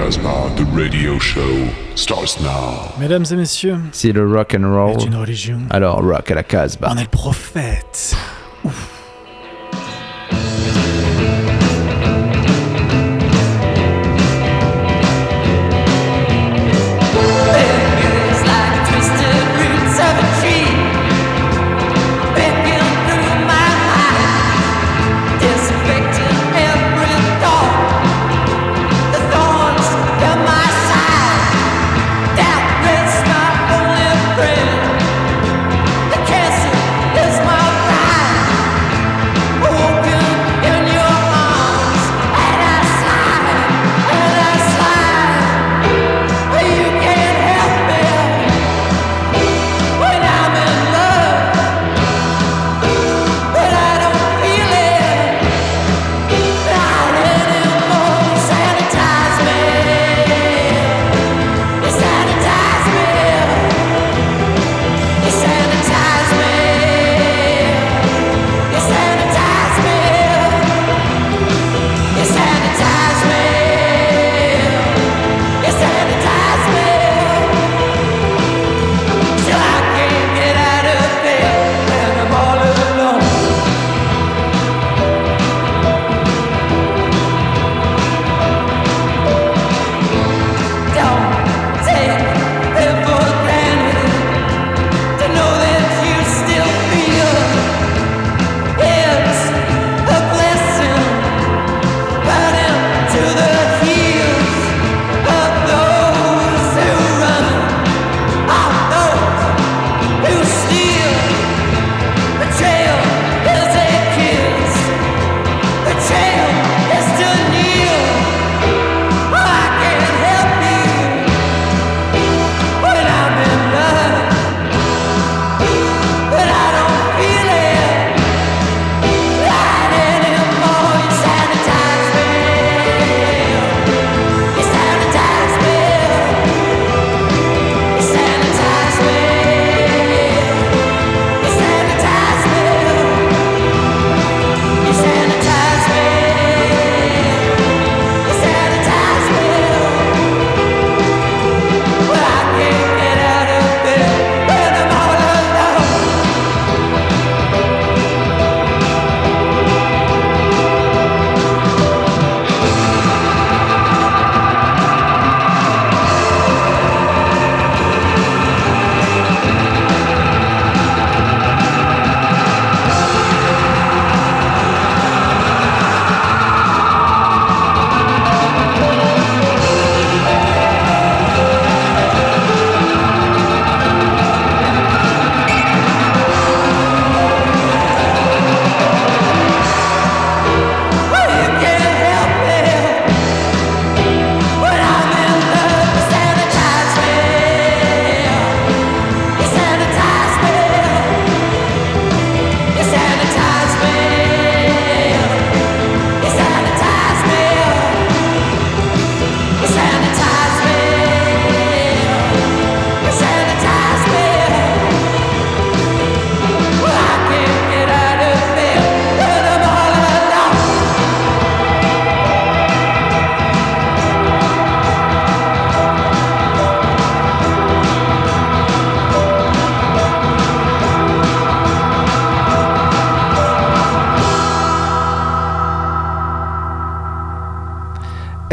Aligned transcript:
Casbah, 0.00 0.48
the 0.56 0.64
radio 0.74 1.18
show 1.18 1.68
starts 1.94 2.40
now. 2.40 2.90
Mesdames 2.98 3.26
et 3.30 3.36
messieurs, 3.36 3.76
C'est 3.92 4.12
le 4.12 4.26
rock 4.26 4.56
and 4.58 4.64
roll. 4.64 4.98
est 4.98 5.04
une 5.04 5.14
religion. 5.14 5.58
Alors 5.68 6.02
rock 6.02 6.30
à 6.30 6.36
la 6.36 6.42
Casbah. 6.42 6.88
On 6.90 6.96
est 6.96 7.02
le 7.02 7.08
prophète. 7.08 8.16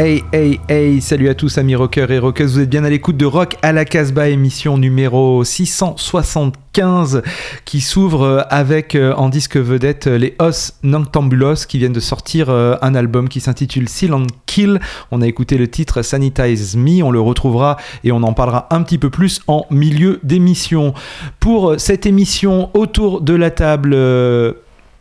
Hey, 0.08 0.24
hey, 0.32 0.60
hey, 0.70 1.00
salut 1.02 1.28
à 1.28 1.34
tous 1.34 1.58
amis 1.58 1.74
rockers 1.74 2.10
et 2.10 2.18
rockeuses, 2.18 2.54
vous 2.54 2.60
êtes 2.60 2.70
bien 2.70 2.82
à 2.82 2.88
l'écoute 2.88 3.18
de 3.18 3.26
Rock 3.26 3.56
à 3.60 3.72
la 3.72 3.84
Casbah, 3.84 4.30
émission 4.30 4.78
numéro 4.78 5.44
675 5.44 7.22
qui 7.66 7.82
s'ouvre 7.82 8.22
euh, 8.22 8.42
avec 8.48 8.94
euh, 8.94 9.12
en 9.16 9.28
disque 9.28 9.58
vedette 9.58 10.06
euh, 10.06 10.16
les 10.16 10.34
Os 10.38 10.72
Noctambulos 10.82 11.66
qui 11.68 11.76
viennent 11.76 11.92
de 11.92 12.00
sortir 12.00 12.48
un 12.48 12.94
album 12.94 13.28
qui 13.28 13.40
s'intitule 13.40 13.86
Silent 13.86 14.26
Kill. 14.46 14.80
On 15.10 15.20
a 15.20 15.26
écouté 15.26 15.58
le 15.58 15.68
titre 15.68 16.00
Sanitize 16.00 16.74
Me, 16.74 17.02
on 17.02 17.10
le 17.10 17.20
retrouvera 17.20 17.76
et 18.02 18.10
on 18.10 18.22
en 18.22 18.32
parlera 18.32 18.66
un 18.70 18.80
petit 18.84 18.96
peu 18.96 19.10
plus 19.10 19.42
en 19.46 19.66
milieu 19.70 20.20
d'émission. 20.22 20.94
Pour 21.38 21.74
cette 21.78 22.06
émission 22.06 22.70
autour 22.72 23.20
de 23.20 23.34
la 23.34 23.50
table, 23.50 23.90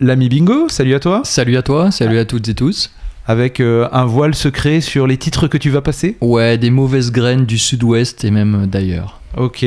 l'ami 0.02 0.28
Bingo, 0.28 0.68
salut 0.68 0.96
à 0.96 1.00
toi, 1.00 1.22
Salut 1.24 1.56
à 1.56 1.62
toi, 1.62 1.92
salut 1.92 2.18
à 2.18 2.26
toutes 2.26 2.50
et 2.50 2.56
tous. 2.56 2.92
Avec 3.28 3.60
euh, 3.60 3.88
un 3.92 4.06
voile 4.06 4.34
secret 4.34 4.82
sur 4.82 5.06
les 5.08 5.18
titres 5.18 5.48
que 5.48 5.58
tu 5.58 5.70
vas 5.70 5.82
passer? 5.82 6.18
Ouais, 6.22 6.58
des 6.58 6.70
mauvaises 6.70 7.12
graines 7.12 7.46
du 7.46 7.58
sud-ouest 7.58 8.24
et 8.24 8.32
même 8.32 8.66
d'ailleurs. 8.68 9.20
Ok. 9.36 9.66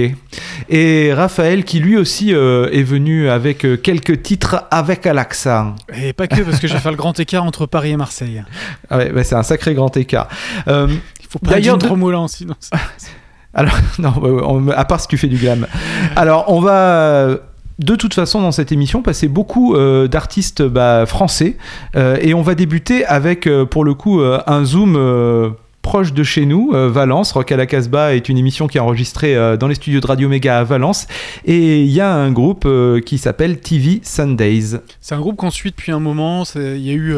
Et 0.68 1.12
Raphaël 1.14 1.64
qui 1.64 1.78
lui 1.78 1.96
aussi 1.96 2.34
euh, 2.34 2.68
est 2.72 2.82
venu 2.82 3.28
avec 3.28 3.64
euh, 3.64 3.76
quelques 3.76 4.22
titres 4.22 4.64
avec 4.70 5.06
Alexa. 5.06 5.76
Et 6.02 6.12
pas 6.12 6.26
que, 6.26 6.40
parce 6.42 6.58
que 6.58 6.66
je 6.66 6.72
vais 6.72 6.80
faire 6.80 6.90
le 6.90 6.96
grand 6.96 7.18
écart 7.20 7.44
entre 7.44 7.66
Paris 7.66 7.90
et 7.90 7.96
Marseille. 7.96 8.42
Ah 8.88 8.96
ouais, 8.98 9.12
bah, 9.12 9.22
c'est 9.22 9.36
un 9.36 9.42
sacré 9.44 9.74
grand 9.74 9.96
écart. 9.96 10.28
Euh, 10.66 10.88
Il 11.20 11.26
faut 11.28 11.38
pas 11.38 11.50
D'ailleurs, 11.52 11.78
dire 11.78 11.86
trop 11.86 11.96
moulant, 11.96 12.26
sinon. 12.26 12.54
Alors, 13.54 13.74
non, 13.98 14.12
on- 14.22 14.68
à 14.70 14.84
part 14.84 15.00
si 15.00 15.08
tu 15.08 15.18
fais 15.18 15.26
du 15.28 15.36
glam. 15.36 15.66
Alors, 16.16 16.46
on 16.48 16.60
va 16.60 16.72
euh, 16.72 17.38
de 17.80 17.96
toute 17.96 18.14
façon 18.14 18.42
dans 18.42 18.52
cette 18.52 18.72
émission 18.72 19.02
passer 19.02 19.26
beaucoup 19.26 19.74
euh, 19.74 20.06
d'artistes 20.06 20.62
bah, 20.62 21.06
français 21.06 21.56
euh, 21.96 22.18
et 22.20 22.34
on 22.34 22.42
va 22.42 22.54
débuter 22.54 23.04
avec 23.06 23.46
euh, 23.46 23.64
pour 23.64 23.84
le 23.84 23.94
coup 23.94 24.20
un 24.20 24.64
zoom 24.64 25.54
proche 25.82 26.12
de 26.12 26.22
chez 26.22 26.44
nous, 26.44 26.72
Valence. 26.72 27.32
Rock 27.32 27.52
à 27.52 27.56
la 27.56 27.66
Casbah 27.66 28.14
est 28.14 28.28
une 28.28 28.36
émission 28.36 28.66
qui 28.66 28.76
est 28.76 28.80
enregistrée 28.80 29.34
dans 29.58 29.66
les 29.66 29.74
studios 29.74 30.00
de 30.00 30.06
Radio 30.06 30.28
Méga 30.28 30.58
à 30.58 30.64
Valence. 30.64 31.06
Et 31.46 31.80
il 31.82 31.90
y 31.90 32.00
a 32.00 32.12
un 32.12 32.30
groupe 32.32 32.68
qui 33.06 33.18
s'appelle 33.18 33.60
TV 33.60 34.00
Sundays. 34.02 34.78
C'est 35.00 35.14
un 35.14 35.20
groupe 35.20 35.36
qu'on 35.36 35.50
suit 35.50 35.70
depuis 35.70 35.90
un 35.90 36.00
moment. 36.00 36.44
Il 36.54 36.86
y 36.86 36.90
a 36.90 36.94
eu 36.94 37.14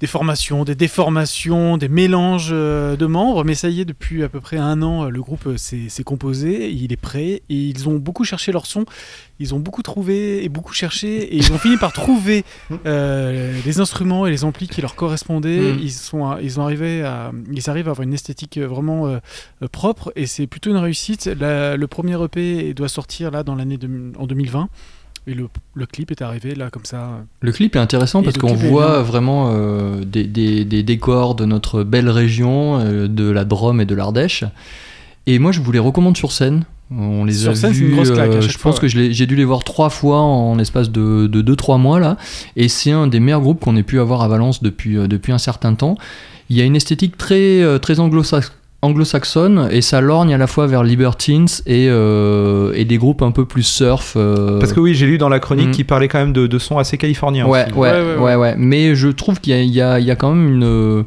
des 0.00 0.06
formations, 0.06 0.64
des 0.64 0.74
déformations, 0.74 1.76
des 1.76 1.88
mélanges 1.88 2.50
euh, 2.52 2.96
de 2.96 3.06
membres, 3.06 3.44
mais 3.44 3.54
ça 3.54 3.68
y 3.68 3.80
est, 3.80 3.84
depuis 3.84 4.22
à 4.22 4.28
peu 4.28 4.40
près 4.40 4.56
un 4.56 4.80
an, 4.82 5.04
euh, 5.06 5.08
le 5.08 5.20
groupe 5.20 5.46
euh, 5.46 5.56
s'est 5.56 6.04
composé, 6.04 6.70
il 6.70 6.92
est 6.92 6.96
prêt, 6.96 7.42
et 7.48 7.54
ils 7.54 7.88
ont 7.88 7.96
beaucoup 7.96 8.24
cherché 8.24 8.52
leur 8.52 8.66
son, 8.66 8.84
ils 9.40 9.54
ont 9.54 9.58
beaucoup 9.58 9.82
trouvé 9.82 10.44
et 10.44 10.48
beaucoup 10.48 10.72
cherché, 10.72 11.34
et 11.34 11.36
ils 11.36 11.52
ont 11.52 11.58
fini 11.58 11.76
par 11.76 11.92
trouver 11.92 12.44
euh, 12.86 13.58
les 13.64 13.80
instruments 13.80 14.26
et 14.26 14.30
les 14.30 14.44
amplis 14.44 14.68
qui 14.68 14.80
leur 14.80 14.94
correspondaient. 14.94 15.72
Mm. 15.72 15.78
Ils, 15.80 15.92
sont, 15.92 16.36
ils, 16.38 16.60
ont 16.60 16.62
arrivé 16.62 17.02
à, 17.02 17.32
ils 17.52 17.68
arrivent 17.68 17.88
à 17.88 17.90
avoir 17.92 18.06
une 18.06 18.14
esthétique 18.14 18.58
vraiment 18.58 19.08
euh, 19.08 19.18
propre, 19.72 20.12
et 20.14 20.26
c'est 20.26 20.46
plutôt 20.46 20.70
une 20.70 20.76
réussite. 20.76 21.26
La- 21.26 21.76
le 21.76 21.86
premier 21.86 22.22
EP 22.22 22.72
doit 22.74 22.88
sortir 22.88 23.30
là 23.30 23.42
dans 23.42 23.54
l'année 23.54 23.78
en 24.16 24.26
2020. 24.26 24.68
Et 25.28 25.34
le, 25.34 25.48
le 25.74 25.84
clip 25.86 26.10
est 26.10 26.22
arrivé 26.22 26.54
là 26.54 26.70
comme 26.70 26.86
ça. 26.86 27.10
Le 27.42 27.52
clip 27.52 27.76
est 27.76 27.78
intéressant 27.78 28.22
Et 28.22 28.24
parce 28.24 28.38
qu'on 28.38 28.54
voit 28.54 29.02
vraiment 29.02 29.50
euh, 29.52 30.02
des, 30.04 30.24
des- 30.24 30.64
des 30.64 30.82
décors 30.82 31.34
de 31.34 31.44
notre 31.44 31.82
belle 31.84 32.08
région, 32.08 32.78
euh, 32.80 33.08
de 33.08 33.28
la 33.30 33.44
Drôme 33.44 33.80
et 33.82 33.84
de 33.84 33.94
l'Ardèche. 33.94 34.44
Et 35.26 35.38
moi, 35.38 35.52
je 35.52 35.60
vous 35.60 35.70
les 35.70 35.78
recommande 35.78 36.16
sur 36.16 36.32
scène. 36.32 36.64
On 36.90 37.26
les 37.26 37.34
Sur 37.34 37.50
a 37.52 37.54
scène, 37.54 37.72
vus, 37.72 37.88
une 37.90 37.94
grosse 37.96 38.10
claque 38.10 38.30
à 38.30 38.34
euh, 38.36 38.40
chaque 38.40 38.50
je 38.52 38.56
fois, 38.58 38.70
pense 38.70 38.80
que 38.80 38.88
j'ai 38.88 39.26
dû 39.26 39.36
les 39.36 39.44
voir 39.44 39.62
trois 39.62 39.90
fois 39.90 40.20
en 40.20 40.58
espace 40.58 40.90
de 40.90 41.28
2-3 41.28 41.78
mois 41.78 42.00
là. 42.00 42.16
Et 42.56 42.68
c'est 42.68 42.92
un 42.92 43.06
des 43.06 43.20
meilleurs 43.20 43.42
groupes 43.42 43.60
qu'on 43.60 43.76
ait 43.76 43.82
pu 43.82 44.00
avoir 44.00 44.22
à 44.22 44.28
Valence 44.28 44.62
depuis, 44.62 44.94
depuis 44.94 45.32
un 45.32 45.38
certain 45.38 45.74
temps. 45.74 45.98
Il 46.48 46.56
y 46.56 46.62
a 46.62 46.64
une 46.64 46.76
esthétique 46.76 47.18
très, 47.18 47.78
très 47.80 48.00
anglo-sax- 48.00 48.52
anglo-saxonne 48.80 49.68
et 49.72 49.80
ça 49.82 50.00
lorgne 50.00 50.32
à 50.32 50.38
la 50.38 50.46
fois 50.46 50.66
vers 50.68 50.84
Libertines 50.84 51.46
et, 51.66 51.88
euh, 51.88 52.72
et 52.74 52.84
des 52.84 52.96
groupes 52.96 53.22
un 53.22 53.32
peu 53.32 53.44
plus 53.44 53.64
surf. 53.64 54.14
euh, 54.16 54.58
Parce 54.60 54.72
que 54.72 54.80
oui, 54.80 54.94
j'ai 54.94 55.06
lu 55.06 55.18
dans 55.18 55.28
la 55.28 55.40
chronique 55.40 55.68
Mm. 55.68 55.72
qu'il 55.72 55.84
parlait 55.86 56.06
quand 56.08 56.18
même 56.18 56.32
de, 56.32 56.46
de 56.46 56.58
sons 56.58 56.78
assez 56.78 56.96
californiens. 56.96 57.46
Ouais, 57.46 57.66
ouais, 57.72 57.90
Ouais, 57.90 57.90
ouais, 57.90 58.14
ouais, 58.16 58.34
ouais, 58.36 58.54
Mais 58.56 58.94
je 58.94 59.08
trouve 59.08 59.40
qu'il 59.40 59.52
y, 59.66 59.80
a- 59.82 59.98
y 59.98 60.04
y 60.10 60.16
quand 60.16 60.32
même 60.32 60.48
une, 60.54 61.04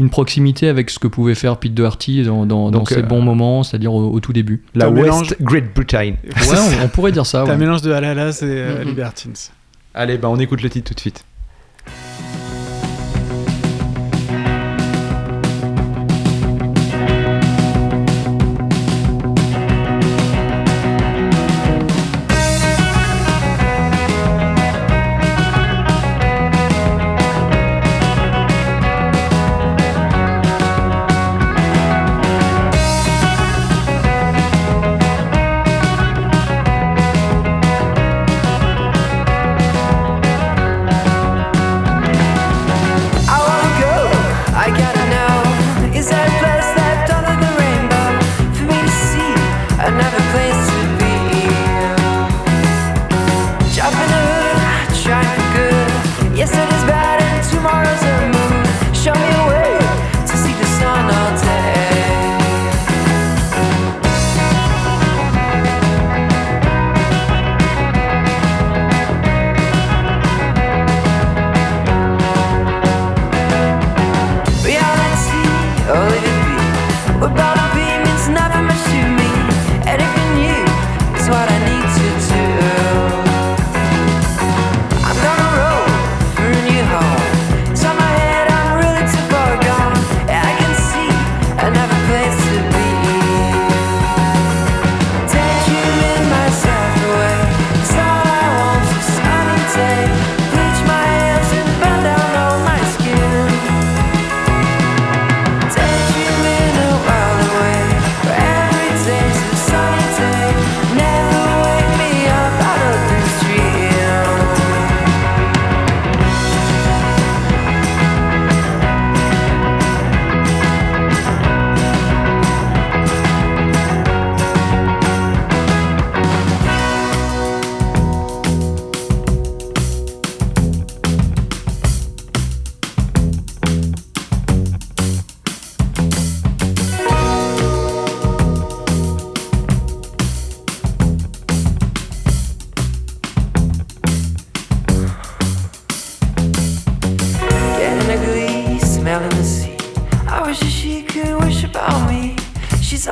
une 0.00 0.10
proximité 0.10 0.68
avec 0.68 0.90
ce 0.90 0.98
que 0.98 1.06
pouvait 1.06 1.34
faire 1.36 1.56
Pete 1.58 1.74
Doherty 1.74 2.24
dans, 2.24 2.44
dans, 2.44 2.84
ses 2.84 2.98
euh, 2.98 3.02
bons 3.02 3.22
moments, 3.22 3.62
c'est-à-dire 3.62 3.94
au, 3.94 4.10
au 4.12 4.20
tout 4.20 4.32
début. 4.32 4.64
La 4.74 4.86
Un 4.86 4.90
West 4.90 5.04
mélange- 5.04 5.34
Great 5.40 5.74
Britain. 5.74 6.14
Ouais, 6.24 6.58
on, 6.80 6.84
on 6.84 6.88
pourrait 6.88 7.12
dire 7.12 7.26
ça. 7.26 7.42
Un 7.42 7.46
ouais. 7.46 7.56
mélange 7.56 7.82
de 7.82 7.92
Halalas 7.92 8.40
et 8.42 8.46
euh, 8.46 8.80
Mhm. 8.82 8.88
Libertines. 8.88 9.32
Allez, 9.94 10.18
bah 10.18 10.28
on 10.30 10.38
écoute 10.38 10.62
le 10.62 10.70
titre 10.70 10.88
tout 10.88 10.94
de 10.94 11.00
suite. 11.00 11.24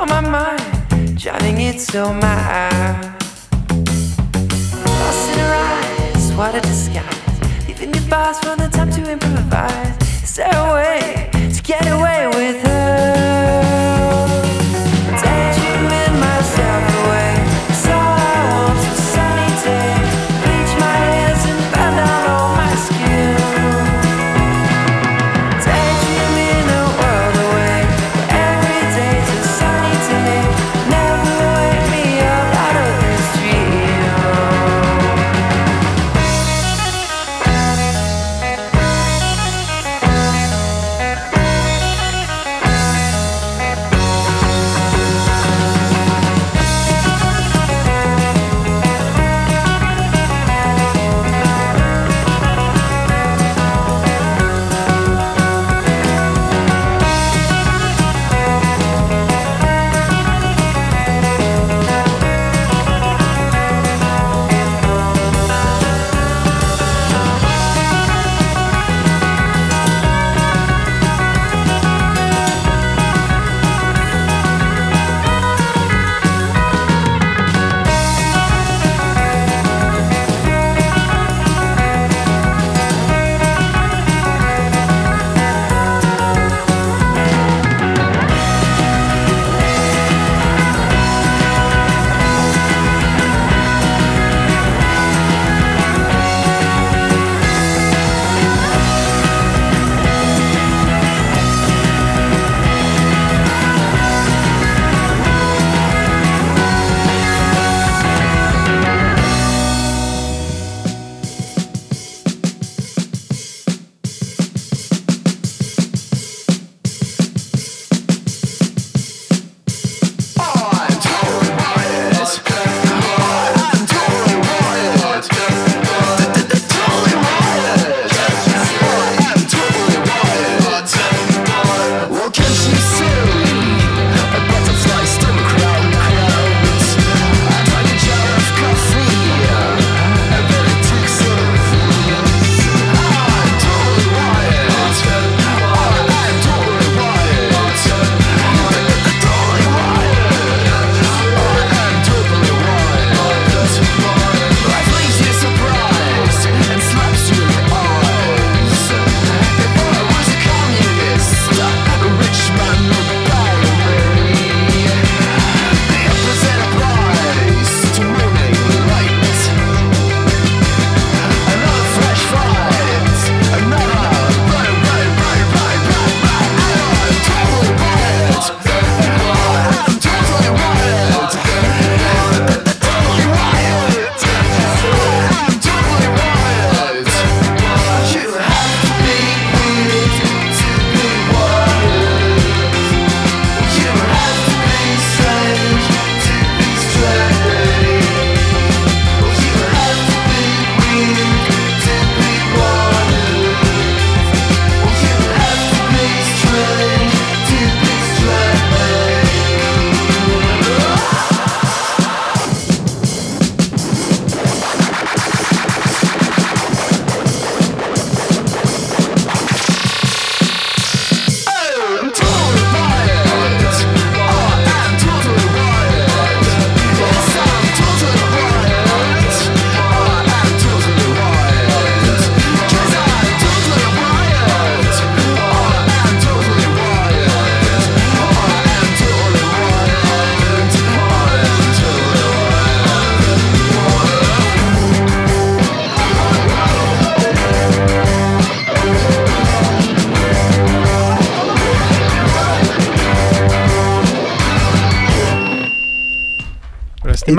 On 0.00 0.08
my 0.08 0.20
mind, 0.20 1.20
driving 1.20 1.60
it 1.60 1.78
so 1.78 2.12
mad. 2.12 3.22
Lost 4.86 5.28
in 5.32 5.38
her 5.38 5.54
eyes, 5.54 6.32
what 6.32 6.54
a 6.54 6.60
disguise. 6.62 7.66
Leaving 7.68 7.92
your 7.92 8.08
boss 8.08 8.40
for 8.40 8.56
the 8.56 8.68
time 8.68 8.90
to 8.92 9.10
improvise. 9.10 9.96
Is 10.22 10.36
there 10.36 10.50
a 10.54 10.74
way 10.74 11.30
to 11.52 11.62
get 11.62 11.86
away 11.86 12.28
with 12.28 12.62
her? 12.62 12.69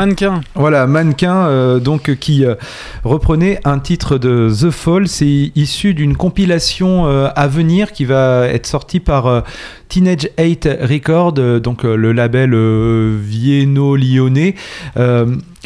Mannequin. 0.02 0.42
Voilà, 0.56 0.88
mannequin, 0.88 1.46
euh, 1.46 1.80
donc 1.80 2.16
qui 2.16 2.44
euh, 2.44 2.56
reprenait 3.04 3.60
un 3.66 3.78
titre 3.78 4.18
de 4.18 4.50
The 4.50 4.72
Fall. 4.72 5.08
C'est 5.08 5.52
issu 5.56 5.94
d'une 5.94 6.18
compilation 6.18 7.06
euh, 7.06 7.30
à 7.36 7.48
venir 7.48 7.92
qui 7.92 8.06
va 8.06 8.48
être 8.48 8.66
sortie 8.66 9.00
par 9.00 9.44
Teenage 9.92 10.30
8 10.40 10.70
Record, 10.90 11.34
euh, 11.38 11.60
donc 11.60 11.84
euh, 11.84 11.96
le 11.96 12.14
label 12.14 12.54
euh, 12.54 13.18
vienno-lyonnais. 13.22 14.56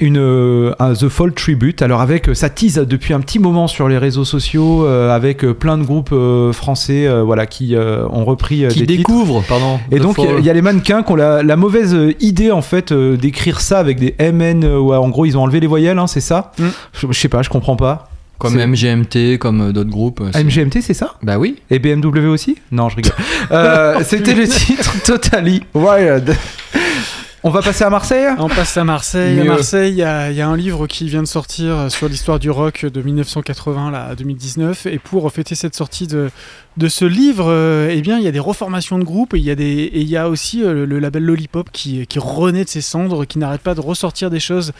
Une, 0.01 0.73
un 0.77 0.93
The 0.93 1.07
Fall 1.07 1.31
Tribute. 1.33 1.81
Alors 1.81 2.01
avec, 2.01 2.35
ça 2.35 2.49
tease 2.49 2.75
depuis 2.85 3.13
un 3.13 3.21
petit 3.21 3.39
moment 3.39 3.67
sur 3.67 3.87
les 3.87 3.97
réseaux 3.97 4.25
sociaux, 4.25 4.85
avec 4.85 5.45
plein 5.53 5.77
de 5.77 5.83
groupes 5.85 6.13
français, 6.51 7.07
voilà, 7.23 7.45
qui 7.45 7.77
ont 7.77 8.25
repris 8.25 8.65
Qui 8.67 8.79
des 8.81 8.87
titres. 8.87 8.97
découvre, 8.97 9.41
pardon. 9.47 9.79
Et 9.93 9.99
donc, 9.99 10.17
il 10.17 10.43
y 10.43 10.49
a- 10.49 10.51
y, 10.51 10.53
les 10.53 10.61
mannequins 10.61 11.01
qui 11.01 11.13
ont 11.13 11.15
la, 11.15 11.43
la 11.43 11.55
mauvaise 11.55 11.95
idée, 12.19 12.51
en 12.51 12.61
fait, 12.61 12.91
d'écrire 12.91 13.61
ça 13.61 13.79
avec 13.79 13.97
des 13.97 14.15
MN, 14.19 14.65
où 14.65 14.93
en 14.93 15.07
gros, 15.07 15.25
ils 15.25 15.37
ont 15.37 15.43
enlevé 15.43 15.61
les 15.61 15.67
voyelles, 15.67 15.97
hein, 15.97 16.07
c'est 16.07 16.19
ça? 16.19 16.51
Mm. 16.59 16.63
je, 16.91 17.07
je 17.11 17.17
sais 17.17 17.29
pas, 17.29 17.41
je 17.41 17.49
comprends 17.49 17.77
pas. 17.77 18.09
Comme 18.37 18.55
MGMT, 18.57 19.37
comme 19.39 19.61
euh, 19.69 19.71
d'autres 19.71 19.89
groupes. 19.89 20.21
euh, 20.21 20.29
c'est- 20.33 20.43
MGMT, 20.43 20.81
c'est 20.81 20.93
ça? 20.93 21.15
Bah 21.23 21.37
oui. 21.37 21.55
Et 21.69 21.79
BMW 21.79 22.27
aussi? 22.27 22.57
Non, 22.71 22.89
je 22.89 22.97
rigole. 22.97 23.13
Euh, 23.51 24.01
C'était 24.03 24.33
le 24.33 24.47
titre 24.47 24.91
Totally 25.05 25.61
Wild. 25.73 26.35
On 27.43 27.51
va 27.51 27.61
passer 27.61 27.83
à 27.83 27.91
Marseille? 27.91 28.25
On 28.39 28.49
passe 28.49 28.75
à 28.75 28.83
Marseille. 28.83 29.39
À. 29.39 29.43
Marseille, 29.43 29.91
il 29.91 29.97
y, 29.97 30.03
a 30.03 30.31
il 30.31 30.35
y 30.37 30.41
a 30.41 30.47
un 30.49 30.57
livre 30.57 30.87
qui 30.87 31.07
vient 31.07 31.21
de 31.21 31.27
sortir 31.27 31.91
sur 31.91 32.09
l'histoire 32.09 32.39
du 32.39 32.49
rock 32.49 32.85
de 32.87 33.01
1980 33.03 33.91
là, 33.91 34.05
à 34.05 34.15
2019. 34.15 34.87
Et 34.87 34.97
pour 34.97 35.31
fêter 35.31 35.53
cette 35.53 35.75
sortie 35.75 36.07
de, 36.07 36.31
de 36.77 36.87
ce 36.87 37.05
livre, 37.05 37.45
euh, 37.47 37.89
eh 37.91 38.01
bien, 38.01 38.17
il 38.17 38.23
y 38.23 38.27
a 38.27 38.31
des 38.31 38.39
reformations 38.39 38.97
de 38.97 39.03
groupes 39.03 39.35
et 39.35 39.37
il 39.37 39.43
y 39.43 39.51
a, 39.51 39.55
des, 39.55 39.65
et 39.65 39.99
il 39.99 40.09
y 40.09 40.17
a 40.17 40.27
aussi 40.27 40.63
euh, 40.63 40.73
le, 40.73 40.85
le 40.85 40.97
label 40.97 41.23
Lollipop 41.23 41.69
qui, 41.71 42.07
qui 42.07 42.17
renaît 42.17 42.63
de 42.63 42.69
ses 42.69 42.81
cendres, 42.81 43.25
qui 43.25 43.37
n'arrête 43.37 43.61
pas 43.61 43.75
de 43.75 43.81
ressortir 43.81 44.31
des 44.31 44.39
choses 44.39 44.71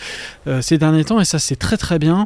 euh, 0.47 0.59
ces 0.63 0.79
derniers 0.79 1.05
temps. 1.05 1.19
Et 1.19 1.25
ça, 1.25 1.37
c'est 1.37 1.57
très 1.57 1.77
très 1.77 1.99
bien. 1.99 2.25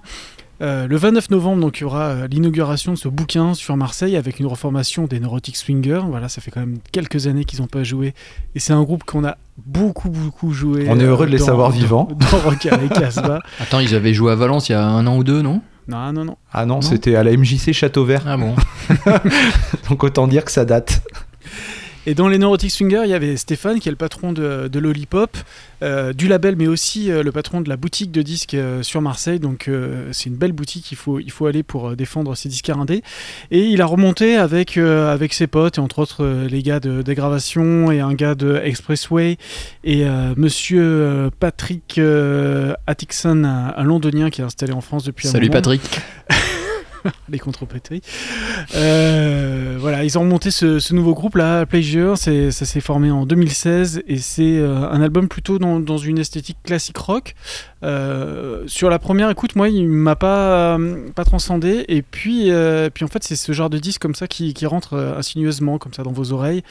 Euh, 0.62 0.88
le 0.88 0.98
29 0.98 1.30
novembre, 1.30 1.62
donc, 1.62 1.78
il 1.80 1.82
y 1.82 1.84
aura 1.86 2.04
euh, 2.10 2.28
l'inauguration 2.28 2.92
de 2.94 2.98
ce 2.98 3.08
bouquin 3.08 3.54
sur 3.54 3.78
Marseille 3.78 4.18
avec 4.18 4.40
une 4.40 4.46
reformation 4.46 5.06
des 5.06 5.20
Neurotic 5.20 5.56
Swingers. 5.56 6.02
Voilà, 6.10 6.28
ça 6.28 6.42
fait 6.42 6.52
quand 6.52 6.60
même 6.60 6.80
quelques 6.92 7.28
années 7.28 7.46
qu'ils 7.46 7.62
n'ont 7.62 7.68
pas 7.68 7.84
joué. 7.84 8.14
Et 8.56 8.60
c'est 8.60 8.74
un 8.74 8.84
groupe 8.84 9.04
qu'on 9.06 9.24
a 9.24 9.38
beaucoup, 9.66 10.10
beaucoup 10.10 10.52
joué. 10.52 10.88
On 10.90 11.00
est 11.00 11.04
heureux 11.04 11.28
de 11.28 11.32
les 11.32 11.38
dans- 11.38 11.46
savoir 11.46 11.70
dans- 11.72 11.76
vivants. 11.76 12.08
Dans 12.32 12.38
Rock 12.40 12.68
Casbah. 12.94 13.40
Attends, 13.60 13.80
ils 13.80 13.96
avaient 13.96 14.14
joué 14.14 14.32
à 14.32 14.36
Valence 14.36 14.68
il 14.70 14.74
y 14.74 14.76
a 14.76 14.84
un 14.86 15.08
an 15.08 15.16
ou 15.18 15.24
deux, 15.24 15.42
non? 15.42 15.62
Non, 15.88 16.12
non, 16.14 16.26
non. 16.26 16.36
Ah 16.52 16.66
non, 16.66 16.76
Non? 16.76 16.82
c'était 16.82 17.16
à 17.16 17.24
la 17.24 17.32
MJC 17.36 17.72
Château 17.74 18.06
Vert, 18.06 18.24
Ah 18.28 18.38
bon 18.38 18.54
donc 19.90 20.04
autant 20.04 20.28
dire 20.28 20.46
que 20.46 20.52
ça 20.52 20.66
date. 20.66 21.02
Et 22.10 22.16
dans 22.16 22.28
les 22.28 22.40
Neurotic 22.40 22.72
Swingers, 22.72 23.02
il 23.04 23.12
y 23.12 23.14
avait 23.14 23.38
Stéphane, 23.38 23.80
qui 23.80 23.88
est 23.88 23.92
le 23.92 23.96
patron 23.96 24.34
de, 24.34 24.68
de 24.68 24.80
Lollipop, 24.80 25.38
euh, 25.84 26.12
du 26.12 26.28
label, 26.28 26.56
mais 26.56 26.66
aussi 26.66 27.12
euh, 27.12 27.22
le 27.22 27.32
patron 27.32 27.62
de 27.62 27.70
la 27.70 27.78
boutique 27.78 28.12
de 28.12 28.24
disques 28.24 28.56
euh, 28.56 28.82
sur 28.82 29.00
Marseille. 29.00 29.40
Donc 29.40 29.70
c'est 30.12 30.26
une 30.26 30.36
belle 30.36 30.54
boutique, 30.54 30.92
il 30.92 30.96
faut, 30.96 31.20
il 31.20 31.30
faut 31.30 31.46
aller 31.46 31.62
pour 31.62 31.96
défendre 31.96 32.34
ses 32.34 32.50
disques 32.50 32.72
indés. 32.72 33.04
Et 33.52 33.60
il 33.60 33.80
a 33.84 33.86
remonté 33.86 34.38
avec, 34.38 34.78
avec 34.78 35.36
ses 35.36 35.46
potes, 35.46 35.78
et 35.78 35.82
entre 35.82 36.00
autres 36.00 36.26
les 36.50 36.64
gars 36.64 36.80
de 36.80 37.04
Déggravation 37.04 37.92
et 37.92 38.00
un 38.00 38.16
gars 38.16 38.34
de 38.34 38.60
Expressway, 38.64 39.38
et 39.84 40.04
monsieur 40.36 41.30
Patrick 41.40 42.02
Atkinson, 42.88 43.44
un, 43.44 43.74
un 43.78 43.84
londonien 43.84 44.32
qui 44.32 44.42
est 44.42 44.46
installé 44.46 44.74
en 44.74 44.82
France 44.82 45.04
depuis 45.04 45.28
un 45.28 45.32
Salut 45.32 45.50
moment. 45.50 45.62
Patrick. 45.62 45.82
les 47.30 47.40
contrepétries. 47.40 48.02
Euh, 48.76 49.78
voilà, 49.80 50.04
ils 50.04 50.18
ont 50.18 50.22
remonté 50.22 50.52
ce, 50.52 50.94
nouveau 50.94 51.14
groupe 51.14 51.36
là, 51.36 51.66
Pleasure. 51.66 52.18
Ça 52.18 52.52
s'est 52.52 52.82
formé 52.82 53.12
en 53.12 53.26
2016 53.26 54.04
et 54.08 54.18
c'est 54.18 54.58
euh, 54.58 54.90
un 54.90 55.02
album 55.02 55.28
plutôt 55.28 55.60
dans, 55.60 55.98
une 55.98 56.20
esthétique 56.20 56.58
classique 56.64 56.98
rock. 56.98 57.36
Euh, 57.84 58.64
sur 58.68 58.90
la 58.90 59.00
première 59.00 59.30
écoute, 59.30 59.56
moi, 59.56 59.70
il 59.70 59.88
m'a 59.88 60.16
pas 60.16 60.78
euh, 60.78 61.10
pas 61.16 61.26
transcendé. 61.26 61.86
Et 61.88 62.02
puis, 62.02 62.52
puis 62.94 63.06
en 63.06 63.08
fait, 63.08 63.24
c'est 63.24 63.36
ce 63.36 63.52
genre 63.52 63.70
de 63.70 63.78
disque 63.78 64.02
comme 64.02 64.16
ça 64.16 64.28
qui, 64.28 64.54
qui 64.54 64.66
rentre 64.66 64.96
insinueusement 64.96 65.78
comme 65.78 65.94
ça 65.94 66.04
dans 66.04 66.12
vos 66.12 66.32
oreilles. 66.32 66.64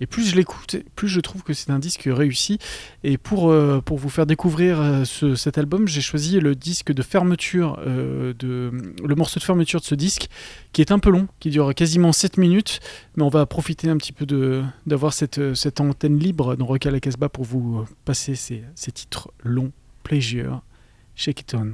Et 0.00 0.06
plus 0.06 0.26
je 0.28 0.34
l'écoute, 0.34 0.76
plus 0.96 1.08
je 1.08 1.20
trouve 1.20 1.42
que 1.44 1.52
c'est 1.54 1.70
un 1.70 1.78
disque 1.78 2.02
réussi. 2.06 2.58
Et 3.04 3.16
pour, 3.16 3.50
euh, 3.50 3.80
pour 3.80 3.96
vous 3.96 4.08
faire 4.08 4.26
découvrir 4.26 4.80
euh, 4.80 5.04
ce- 5.04 5.36
cet 5.36 5.56
album, 5.56 5.86
j'ai 5.86 6.00
choisi 6.00 6.40
le 6.40 6.54
disque 6.56 6.92
de 6.92 7.00
fermeture, 7.02 7.78
euh, 7.86 8.34
de, 8.38 8.72
le 9.04 9.14
morceau 9.14 9.38
de 9.38 9.44
fermeture 9.44 9.80
de 9.80 9.84
ce 9.84 9.94
disque, 9.94 10.28
qui 10.72 10.80
est 10.80 10.90
un 10.90 10.98
peu 10.98 11.10
long, 11.10 11.28
qui 11.38 11.50
dure 11.50 11.74
quasiment 11.74 12.12
7 12.12 12.38
minutes. 12.38 12.80
Mais 13.16 13.22
on 13.22 13.28
va 13.28 13.46
profiter 13.46 13.88
un 13.88 13.96
petit 13.96 14.12
peu 14.12 14.26
d'avoir 14.86 15.12
cette, 15.12 15.54
cette 15.54 15.80
antenne 15.80 16.18
libre 16.18 16.56
dans 16.56 16.66
Rock 16.66 16.86
à 16.86 16.90
la 16.90 16.98
Casbah 17.00 17.28
pour 17.28 17.44
vous 17.44 17.84
passer 18.04 18.34
ces, 18.34 18.64
ces 18.74 18.90
titres 18.92 19.30
longs. 19.44 19.70
Pleasure, 20.02 20.60
Shake 21.14 21.40
It 21.42 21.54
On. 21.54 21.72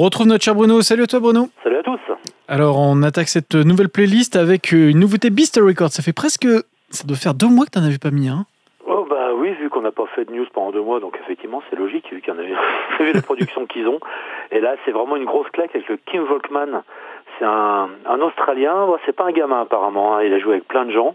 On 0.00 0.04
retrouve 0.04 0.28
notre 0.28 0.42
cher 0.42 0.54
Bruno. 0.54 0.80
Salut 0.80 1.02
à 1.02 1.06
toi 1.06 1.20
Bruno. 1.20 1.48
Salut 1.62 1.76
à 1.76 1.82
tous. 1.82 2.00
Alors 2.48 2.78
on 2.78 3.02
attaque 3.02 3.28
cette 3.28 3.54
nouvelle 3.54 3.90
playlist 3.90 4.34
avec 4.34 4.72
euh, 4.72 4.88
une 4.88 4.98
nouveauté 4.98 5.28
Beast 5.28 5.60
Records. 5.62 5.90
Ça 5.90 6.02
fait 6.02 6.14
presque... 6.14 6.46
Ça 6.88 7.06
doit 7.06 7.18
faire 7.18 7.34
deux 7.34 7.48
mois 7.48 7.66
que 7.66 7.72
t'en 7.72 7.84
avais 7.84 7.98
pas 7.98 8.10
mis 8.10 8.30
un. 8.30 8.46
Oh 8.86 9.06
bah 9.10 9.34
oui, 9.36 9.50
vu 9.60 9.68
qu'on 9.68 9.82
n'a 9.82 9.92
pas 9.92 10.06
fait 10.16 10.24
de 10.24 10.32
news 10.32 10.46
pendant 10.54 10.72
deux 10.72 10.80
mois, 10.80 11.00
donc 11.00 11.18
effectivement 11.22 11.62
c'est 11.68 11.76
logique, 11.76 12.10
vu 12.10 12.22
qu'il 12.22 12.32
y 12.32 12.34
en 12.34 12.40
a 12.40 12.44
vu 12.44 13.12
la 13.12 13.20
production 13.28 13.66
qu'ils 13.66 13.86
ont. 13.88 14.00
Et 14.50 14.60
là 14.60 14.74
c'est 14.86 14.90
vraiment 14.90 15.16
une 15.16 15.26
grosse 15.26 15.50
claque 15.50 15.74
avec 15.74 15.86
le 15.86 15.98
Kim 16.06 16.22
Volkman. 16.22 16.82
C'est 17.38 17.44
un, 17.44 17.90
un 18.06 18.20
Australien, 18.22 18.86
c'est 19.04 19.14
pas 19.14 19.24
un 19.24 19.32
gamin 19.32 19.60
apparemment, 19.60 20.16
hein. 20.16 20.22
il 20.22 20.32
a 20.32 20.38
joué 20.38 20.54
avec 20.54 20.66
plein 20.66 20.86
de 20.86 20.92
gens. 20.92 21.14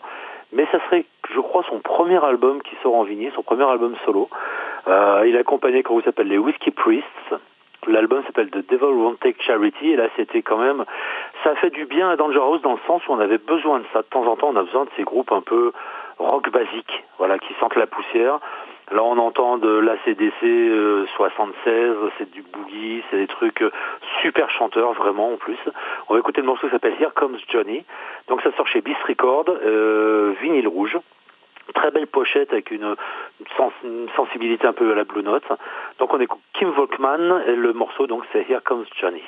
Mais 0.54 0.68
ça 0.72 0.78
serait, 0.86 1.06
je 1.34 1.40
crois, 1.40 1.64
son 1.68 1.80
premier 1.80 2.24
album 2.24 2.62
qui 2.62 2.76
sort 2.84 2.94
en 2.94 3.04
vinyle, 3.04 3.32
son 3.36 3.42
premier 3.42 3.66
album 3.66 3.96
solo. 4.06 4.30
Euh, 4.88 5.26
il 5.28 5.36
a 5.36 5.40
accompagné, 5.40 5.82
comment 5.82 6.02
il 6.02 6.06
s'appelle, 6.06 6.28
les 6.28 6.38
Whiskey 6.38 6.70
Priests. 6.70 7.34
L'album 7.88 8.24
s'appelle 8.24 8.50
The 8.50 8.68
Devil 8.70 8.94
Won't 8.94 9.18
Take 9.22 9.42
Charity 9.44 9.92
et 9.92 9.96
là 9.96 10.08
c'était 10.16 10.42
quand 10.42 10.58
même 10.58 10.86
ça 11.44 11.56
fait 11.56 11.70
du 11.70 11.86
bien 11.86 12.10
à 12.10 12.16
Danger 12.16 12.40
House 12.40 12.62
dans 12.62 12.74
le 12.74 12.80
sens 12.88 13.08
où 13.08 13.12
on 13.12 13.20
avait 13.20 13.38
besoin 13.38 13.80
de 13.80 13.86
ça. 13.94 14.02
De 14.02 14.08
temps 14.08 14.26
en 14.26 14.36
temps 14.36 14.50
on 14.54 14.56
a 14.56 14.64
besoin 14.64 14.86
de 14.86 14.90
ces 14.96 15.04
groupes 15.04 15.32
un 15.32 15.42
peu 15.42 15.72
rock 16.18 16.50
basique 16.50 17.04
voilà 17.18 17.38
qui 17.38 17.54
sentent 17.60 17.76
la 17.76 17.88
poussière. 17.88 18.40
Là 18.92 19.04
on 19.04 19.18
entend 19.18 19.58
de 19.58 19.70
l'ACDC 19.70 20.44
euh, 20.44 21.06
76 21.16 21.96
c'est 22.18 22.32
du 22.32 22.42
boogie 22.42 23.04
c'est 23.10 23.18
des 23.18 23.28
trucs 23.28 23.62
euh, 23.62 23.72
super 24.22 24.50
chanteurs 24.50 24.94
vraiment 24.94 25.34
en 25.34 25.38
plus. 25.38 25.60
On 26.10 26.14
va 26.14 26.20
écouter 26.20 26.42
le 26.42 26.48
morceau 26.48 26.68
qui 26.68 26.74
s'appelle 26.74 26.96
Here 27.00 27.14
Comes 27.14 27.38
Johnny. 27.50 27.84
Donc 28.28 28.42
ça 28.42 28.52
sort 28.56 28.68
chez 28.68 28.82
Beast 28.82 29.02
Record 29.08 29.46
euh, 29.50 30.34
vinyle 30.42 30.68
rouge 30.68 30.98
Très 31.74 31.92
belle 31.92 32.08
pochette 32.08 32.52
avec 32.54 32.72
une, 32.72 32.84
une, 33.40 33.48
sens- 33.58 33.74
une 33.84 34.08
sensibilité 34.16 34.66
un 34.68 34.74
peu 34.74 34.92
à 34.92 34.96
la 34.96 35.04
Blue 35.04 35.24
Note. 35.24 35.44
Donc 36.00 36.14
on 36.14 36.20
écoute 36.20 36.40
Kim 36.54 36.70
Volkman 36.70 37.42
et 37.48 37.56
le 37.56 37.74
morceau 37.74 38.08
donc 38.08 38.24
c'est 38.32 38.50
Here 38.50 38.62
Comes 38.64 38.86
Johnny. 39.00 39.24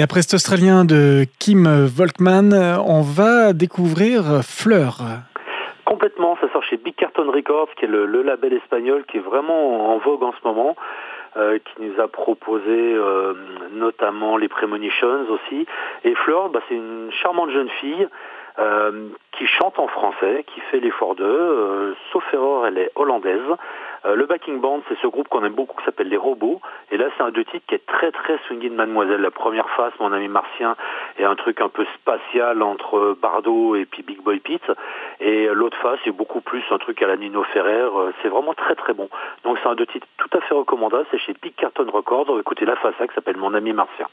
Et 0.00 0.02
après 0.02 0.22
cet 0.22 0.32
Australien 0.32 0.86
de 0.86 1.26
Kim 1.38 1.68
Volkman, 1.68 2.54
euh, 2.54 2.78
on 2.86 3.02
va 3.02 3.52
découvrir 3.52 4.40
Fleur. 4.42 4.96
Complètement, 5.84 6.38
ça 6.40 6.50
sort 6.54 6.62
chez 6.62 6.78
Big 6.78 6.94
Carton 6.94 7.30
Records, 7.30 7.68
qui 7.76 7.84
est 7.84 7.88
le, 7.88 8.06
label 8.22 8.54
espagnol 8.54 9.04
qui 9.06 9.18
est 9.18 9.20
vraiment 9.20 9.92
en 9.92 9.98
vogue 9.98 10.22
en 10.22 10.32
ce 10.32 10.48
moment. 10.48 10.74
euh, 11.36 11.58
qui 11.58 11.82
nous 11.82 12.00
a 12.00 12.08
proposé 12.08 12.64
euh, 12.66 13.34
notamment 13.74 14.38
les 14.38 14.48
Premonitions 14.48 15.26
aussi. 15.28 15.66
Et 16.04 16.14
Fleur, 16.14 16.48
bah, 16.48 16.60
c'est 16.70 16.76
une 16.76 17.12
charmante 17.12 17.50
jeune 17.50 17.68
fille 17.68 18.08
qui 19.32 19.46
chante 19.46 19.78
en 19.78 19.86
français, 19.88 20.44
qui 20.52 20.60
fait 20.70 20.80
l'effort 20.80 21.14
d'eux. 21.14 21.94
Sauf 22.12 22.24
erreur, 22.34 22.66
elle 22.66 22.78
est 22.78 22.90
hollandaise. 22.94 23.40
Euh, 24.06 24.14
le 24.14 24.26
backing 24.26 24.60
band, 24.60 24.80
c'est 24.88 24.98
ce 25.00 25.06
groupe 25.06 25.28
qu'on 25.28 25.44
aime 25.44 25.54
beaucoup 25.54 25.76
qui 25.78 25.84
s'appelle 25.84 26.08
Les 26.08 26.16
Robots. 26.16 26.60
Et 26.90 26.96
là, 26.96 27.06
c'est 27.16 27.22
un 27.22 27.30
deux 27.30 27.44
titres 27.44 27.66
qui 27.66 27.74
est 27.74 27.86
très 27.86 28.10
très 28.12 28.38
swingy 28.46 28.70
de 28.70 28.74
Mademoiselle. 28.74 29.20
La 29.20 29.30
première 29.30 29.68
face, 29.70 29.92
Mon 30.00 30.12
ami 30.12 30.28
Martien, 30.28 30.76
est 31.18 31.24
un 31.24 31.36
truc 31.36 31.60
un 31.60 31.68
peu 31.68 31.84
spatial 31.96 32.62
entre 32.62 33.16
Bardot 33.20 33.76
et 33.76 33.84
puis 33.84 34.02
Big 34.02 34.20
Boy 34.22 34.40
Pete. 34.40 34.70
Et 35.20 35.48
l'autre 35.48 35.76
face, 35.78 35.98
c'est 36.04 36.10
beaucoup 36.10 36.40
plus 36.40 36.62
un 36.70 36.78
truc 36.78 37.02
à 37.02 37.06
la 37.06 37.16
Nino 37.16 37.42
Ferrer. 37.52 37.70
Euh, 37.70 38.12
C'est 38.22 38.28
vraiment 38.28 38.54
très 38.54 38.74
très 38.74 38.94
bon. 38.94 39.08
Donc 39.44 39.58
c'est 39.62 39.68
un 39.68 39.74
deux 39.74 39.86
titres 39.86 40.06
tout 40.16 40.30
à 40.36 40.40
fait 40.40 40.54
recommandable. 40.54 41.06
C'est 41.10 41.18
chez 41.18 41.34
Big 41.40 41.54
Carton 41.54 41.86
Records. 41.90 42.38
Écoutez 42.40 42.64
la 42.64 42.76
face 42.76 42.94
qui 42.96 43.14
s'appelle 43.14 43.36
Mon 43.36 43.54
ami 43.54 43.72
Martien. 43.72 44.06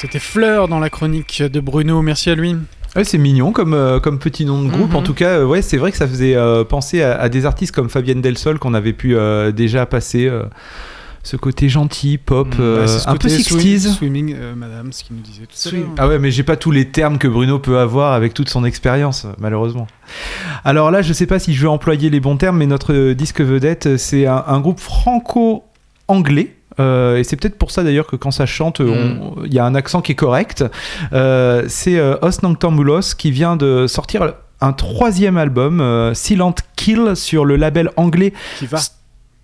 C'était 0.00 0.20
Fleur 0.20 0.68
dans 0.68 0.78
la 0.78 0.90
chronique 0.90 1.42
de 1.42 1.58
Bruno. 1.58 2.02
Merci 2.02 2.30
à 2.30 2.36
lui. 2.36 2.54
Ouais, 2.94 3.02
c'est 3.02 3.18
mignon 3.18 3.50
comme, 3.50 3.74
euh, 3.74 3.98
comme 3.98 4.20
petit 4.20 4.44
nom 4.44 4.62
de 4.62 4.68
groupe. 4.70 4.90
Mhm. 4.90 4.96
En 4.96 5.02
tout 5.02 5.12
cas, 5.12 5.40
euh, 5.40 5.44
ouais, 5.44 5.60
c'est 5.60 5.76
vrai 5.76 5.90
que 5.90 5.96
ça 5.96 6.06
faisait 6.06 6.36
euh, 6.36 6.62
penser 6.62 7.02
à, 7.02 7.20
à 7.20 7.28
des 7.28 7.46
artistes 7.46 7.74
comme 7.74 7.90
Fabienne 7.90 8.20
Delsol 8.20 8.60
qu'on 8.60 8.74
avait 8.74 8.92
pu 8.92 9.16
déjà 9.52 9.86
passer. 9.86 10.30
ce 11.24 11.36
côté 11.36 11.68
gentil, 11.68 12.16
pop, 12.16 12.54
euh, 12.60 12.86
Bah, 12.86 12.92
un 13.06 13.12
peu 13.16 13.28
côté 13.28 13.42
60s. 13.42 13.88
swim- 13.88 13.92
Swimming, 13.92 14.36
madame, 14.56 14.92
ce 14.92 15.02
qu'il 15.02 15.16
nous 15.16 15.22
disait 15.22 15.46
tout 15.46 15.68
à. 15.98 16.04
Ah 16.04 16.08
ouais, 16.08 16.18
mais 16.20 16.30
j'ai 16.30 16.44
pas 16.44 16.56
tous 16.56 16.70
les 16.70 16.86
termes 16.86 17.18
que 17.18 17.26
Bruno 17.28 17.58
peut 17.58 17.78
avoir 17.80 18.12
avec 18.14 18.32
toute 18.34 18.48
son 18.48 18.64
expérience, 18.64 19.26
malheureusement. 19.38 19.88
Alors 20.64 20.90
là, 20.92 21.02
je 21.02 21.12
sais 21.12 21.26
pas 21.26 21.40
si 21.40 21.52
je 21.54 21.60
vais 21.60 21.68
employer 21.68 22.08
les 22.08 22.20
bons 22.20 22.36
termes, 22.36 22.56
mais 22.58 22.66
notre 22.66 23.12
disque 23.14 23.40
vedette, 23.40 23.96
c'est 23.98 24.26
un, 24.26 24.44
un 24.46 24.60
groupe 24.60 24.78
franco-anglais. 24.80 26.54
Euh, 26.80 27.16
et 27.16 27.24
c'est 27.24 27.36
peut-être 27.36 27.58
pour 27.58 27.70
ça 27.70 27.82
d'ailleurs 27.82 28.06
que 28.06 28.16
quand 28.16 28.30
ça 28.30 28.46
chante, 28.46 28.80
on- 28.80 29.44
il 29.44 29.52
y 29.52 29.58
a 29.58 29.64
un 29.64 29.74
accent 29.74 30.00
qui 30.00 30.12
est 30.12 30.16
correct. 30.16 30.64
Euh, 31.12 31.64
c'est 31.68 31.98
euh, 31.98 32.16
Os 32.22 32.42
Noctambulos 32.42 33.14
qui 33.16 33.30
vient 33.30 33.56
de 33.56 33.86
sortir 33.86 34.34
un 34.60 34.72
troisième 34.72 35.36
album, 35.38 35.80
euh, 35.80 36.14
Silent 36.14 36.54
Kill, 36.76 37.14
sur 37.14 37.44
le 37.44 37.56
label 37.56 37.90
anglais 37.96 38.32
Qui 38.58 38.66
va. 38.66 38.78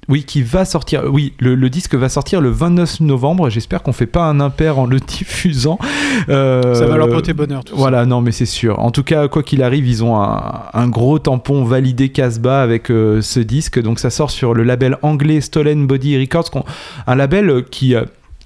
Oui, 0.08 0.24
qui 0.24 0.42
va 0.42 0.64
sortir. 0.64 1.04
Oui, 1.10 1.32
le, 1.38 1.54
le 1.54 1.70
disque 1.70 1.94
va 1.94 2.08
sortir 2.08 2.40
le 2.40 2.50
29 2.50 3.00
novembre. 3.00 3.50
J'espère 3.50 3.82
qu'on 3.82 3.92
fait 3.92 4.06
pas 4.06 4.24
un 4.24 4.40
impair 4.40 4.78
en 4.78 4.86
le 4.86 5.00
diffusant. 5.06 5.78
Euh, 6.28 6.74
Ça 6.74 6.86
va 6.86 6.96
leur 6.96 7.08
porter 7.08 7.32
bonheur, 7.32 7.64
tout 7.64 7.74
ça. 7.74 7.78
Voilà, 7.78 8.06
non, 8.06 8.20
mais 8.20 8.32
c'est 8.32 8.46
sûr. 8.46 8.78
En 8.80 8.90
tout 8.90 9.02
cas, 9.02 9.28
quoi 9.28 9.42
qu'il 9.42 9.62
arrive, 9.62 9.86
ils 9.86 10.04
ont 10.04 10.20
un, 10.20 10.62
un 10.72 10.88
gros 10.88 11.18
tampon 11.18 11.64
validé 11.64 12.10
Casbah 12.10 12.62
avec 12.62 12.90
euh, 12.90 13.20
ce 13.22 13.40
disque. 13.40 13.80
Donc 13.80 13.98
ça 13.98 14.10
sort 14.10 14.30
sur 14.30 14.54
le 14.54 14.62
label 14.62 14.98
anglais 15.02 15.40
Stolen 15.40 15.86
Body 15.86 16.18
Records, 16.18 16.50
un 17.06 17.14
label 17.14 17.50
euh, 17.50 17.62
qui 17.62 17.94
euh, 17.94 18.04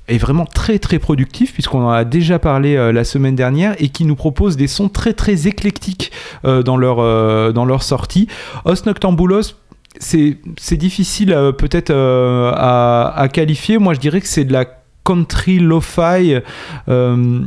est 0.09 0.19
vraiment 0.19 0.47
très 0.47 0.79
très 0.79 0.99
productif 0.99 1.53
puisqu'on 1.53 1.83
en 1.85 1.91
a 1.91 2.05
déjà 2.05 2.39
parlé 2.39 2.77
euh, 2.77 2.93
la 2.93 3.05
semaine 3.05 3.35
dernière 3.37 3.75
et 3.79 3.91
qui 3.91 4.05
nous 4.05 4.17
propose 4.17 4.57
des 4.57 4.67
sons 4.67 4.89
très 4.89 5.13
très 5.13 5.47
éclectiques 5.47 6.11
euh, 6.47 6.63
dans 6.63 6.77
leur 6.77 6.99
euh, 7.01 7.53
dans 7.53 7.65
leur 7.67 7.83
sortie. 7.83 8.27
Os 8.65 8.87
Noctambulos 8.87 9.55
c'est 10.01 10.77
difficile 10.77 11.33
euh, 11.33 11.53
peut-être 11.53 11.91
euh, 11.91 12.51
à, 12.55 13.13
à 13.17 13.29
qualifier. 13.29 13.79
Moi, 13.79 13.95
je 13.95 14.01
dirais 14.01 14.21
que 14.21 14.29
c'est 14.29 14.45
de 14.45 14.53
la 14.53 14.65
country 15.05 15.59
lo-fi 15.59 16.37
euh, 16.89 17.41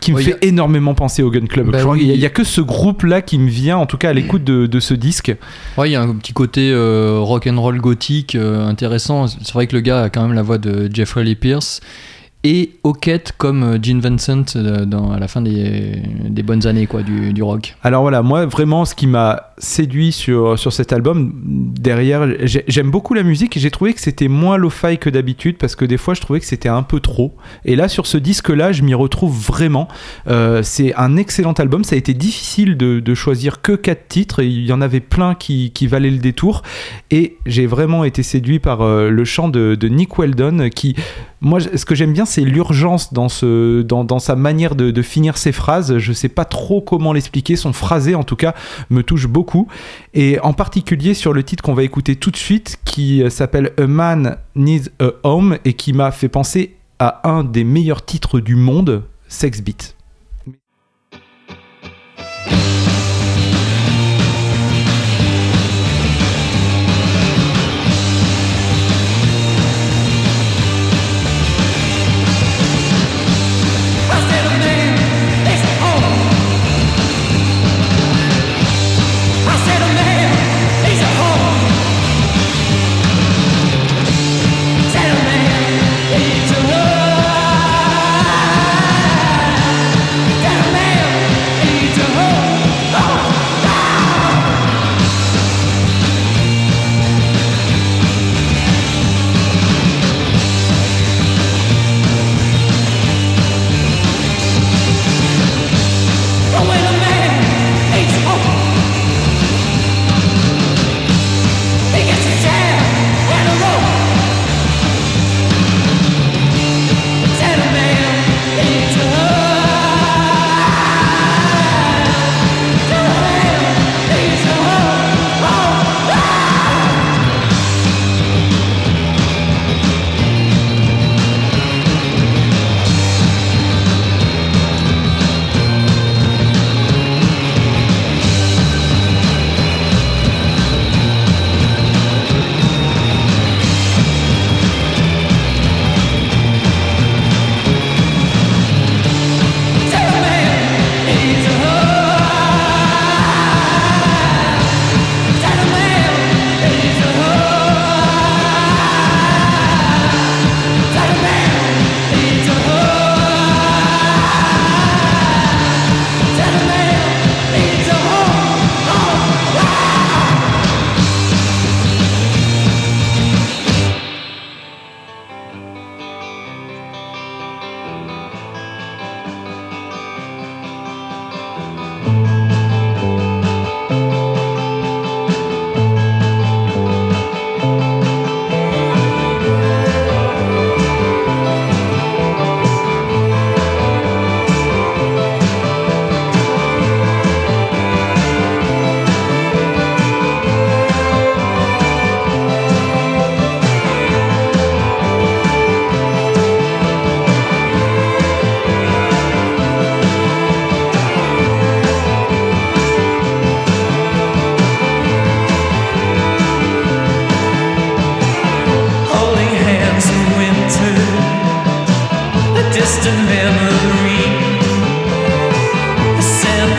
qui 0.00 0.12
me 0.12 0.16
Ouais, 0.16 0.22
fait 0.22 0.34
a- 0.34 0.44
énormément 0.46 0.94
penser 0.94 1.22
au 1.22 1.30
Gun 1.30 1.46
Club. 1.46 1.70
Bah 1.70 1.80
crois 1.80 1.94
oui. 1.94 2.00
qu'il 2.00 2.08
y 2.08 2.12
a- 2.12 2.14
il 2.14 2.20
y, 2.20 2.26
a 2.26 2.30
que 2.30 2.44
ce 2.44 2.60
groupe-là 2.60 3.20
qui 3.22 3.38
me 3.38 3.48
vient, 3.48 3.76
en 3.78 3.86
tout 3.86 3.96
cas 3.98 4.10
à 4.10 4.12
l'écoute 4.12 4.44
de, 4.44 4.66
de 4.66 4.80
ce 4.80 4.94
disque. 4.94 5.34
Ouais, 5.76 5.88
il 5.88 5.92
y 5.92 5.96
a 5.96 6.02
un 6.02 6.14
petit 6.14 6.32
côté 6.32 6.72
rock 6.74 7.46
and 7.46 7.60
roll 7.60 7.80
gothique 7.80 8.34
intéressant. 8.36 9.26
C'est 9.26 9.52
vrai 9.54 9.66
que 9.66 9.74
le 9.74 9.80
gars 9.80 10.02
a 10.04 10.08
quand 10.10 10.22
même 10.22 10.34
la 10.34 10.42
voix 10.42 10.58
de 10.58 10.88
Jeffrey 10.92 11.24
Lee 11.24 11.34
Pierce 11.34 11.80
et 12.44 12.70
Hockett 12.84 13.32
comme 13.36 13.62
euh, 13.64 13.78
Gene 13.82 14.00
Vincent 14.00 14.44
euh, 14.54 14.84
dans, 14.84 15.10
à 15.10 15.18
la 15.18 15.26
fin 15.26 15.42
des, 15.42 16.02
bonnes 16.44 16.66
années 16.66 16.86
quoi, 16.86 17.02
du, 17.02 17.32
du 17.32 17.42
rock. 17.42 17.74
Alors 17.82 18.02
voilà, 18.02 18.22
moi 18.22 18.46
vraiment 18.46 18.84
ce 18.84 18.94
qui 18.94 19.06
m'a 19.06 19.52
séduit 19.58 20.12
sur, 20.12 20.56
sur 20.56 20.72
cet 20.72 20.92
album, 20.92 21.32
derrière, 21.34 22.28
j'ai- 22.46 22.64
j'aime 22.68 22.90
beaucoup 22.92 23.14
la 23.14 23.24
musique 23.24 23.56
et 23.56 23.60
j'ai 23.60 23.72
trouvé 23.72 23.92
que 23.92 24.00
c'était 24.00 24.28
moins 24.28 24.56
lo-fi 24.56 24.98
que 24.98 25.10
d'habitude 25.10 25.58
parce 25.58 25.74
que 25.74 25.84
des 25.84 25.96
fois 25.96 26.14
je 26.14 26.20
trouvais 26.20 26.38
que 26.38 26.46
c'était 26.46 26.68
un 26.68 26.84
peu 26.84 27.00
trop. 27.00 27.34
Et 27.64 27.74
là 27.74 27.88
sur 27.88 28.06
ce 28.06 28.16
disque-là, 28.16 28.70
je 28.70 28.82
m'y 28.82 28.94
retrouve 28.94 29.36
vraiment. 29.36 29.88
Euh, 30.28 30.62
c'est 30.62 30.94
un 30.94 31.16
excellent 31.16 31.54
album, 31.54 31.82
ça 31.82 31.96
a 31.96 31.98
été 31.98 32.14
difficile 32.14 32.76
de, 32.76 33.14
choisir 33.14 33.62
que 33.62 33.72
quatre 33.72 34.06
titres, 34.06 34.40
et 34.40 34.46
il 34.46 34.64
y 34.64 34.72
en 34.72 34.80
avait 34.80 35.00
plein 35.00 35.34
qui, 35.34 35.72
qui 35.72 35.88
valaient 35.88 36.10
le 36.10 36.18
détour. 36.18 36.62
Et 37.10 37.36
j'ai 37.46 37.66
vraiment 37.66 38.04
été 38.04 38.22
séduit 38.22 38.60
par 38.60 38.86
le 38.86 39.24
chant 39.24 39.48
de, 39.48 39.76
Nick 39.88 40.18
Weldon 40.18 40.68
qui... 40.72 40.94
Moi, 41.40 41.60
ce 41.60 41.84
que 41.84 41.94
j'aime 41.94 42.12
bien, 42.12 42.26
c'est 42.28 42.42
l'urgence 42.42 43.12
dans, 43.12 43.28
sa 43.28 44.36
manière 44.36 44.74
de, 44.74 44.90
de 44.90 45.02
finir 45.02 45.36
ses 45.36 45.52
phrases. 45.52 45.98
Je 45.98 46.12
sais 46.12 46.28
pas 46.28 46.44
trop 46.44 46.80
comment 46.80 47.12
l'expliquer. 47.12 47.56
Son 47.56 47.72
phrasé, 47.72 48.14
en 48.14 48.24
tout 48.24 48.36
cas, 48.36 48.54
me 48.90 49.02
touche 49.02 49.26
beaucoup. 49.26 49.68
Et 50.14 50.38
en 50.40 50.52
particulier 50.52 51.14
sur 51.14 51.32
le 51.32 51.42
titre 51.42 51.62
qu'on 51.62 51.74
va 51.74 51.82
écouter 51.82 52.16
tout 52.16 52.30
de 52.30 52.36
suite, 52.36 52.78
qui 52.84 53.22
euh, 53.22 53.30
s'appelle 53.30 53.72
A 53.78 53.86
Man 53.86 54.36
Needs 54.54 54.90
a 55.00 55.10
Home 55.22 55.58
et 55.64 55.72
qui 55.72 55.92
m'a 55.92 56.10
fait 56.10 56.28
penser 56.28 56.76
à 56.98 57.28
un 57.28 57.44
des 57.44 57.64
meilleurs 57.64 58.04
titres 58.04 58.40
du 58.40 58.56
monde, 58.56 59.04
Sex 59.28 59.62
Beat. 59.62 59.97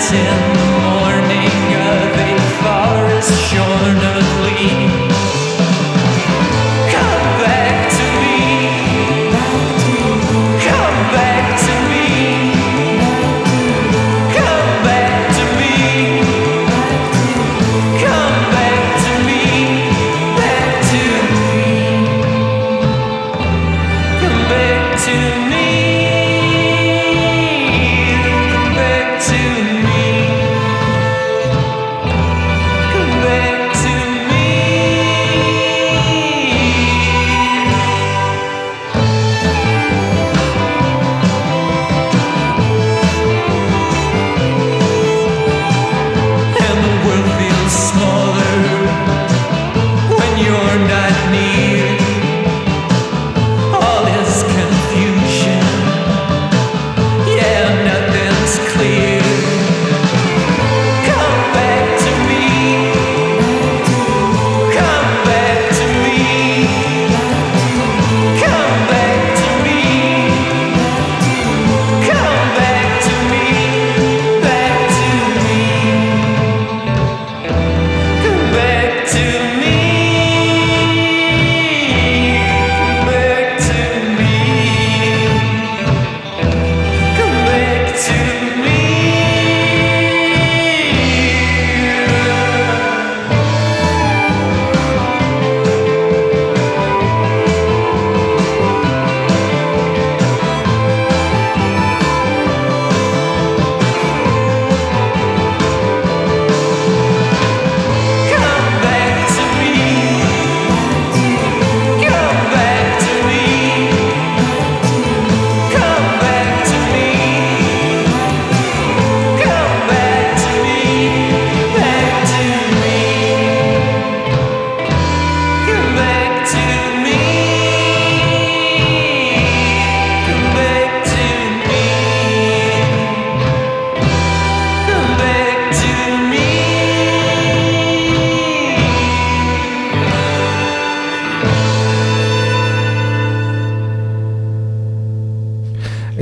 It's 0.01 0.13
in 0.13 0.53
the 0.53 0.65
morning. 0.79 1.78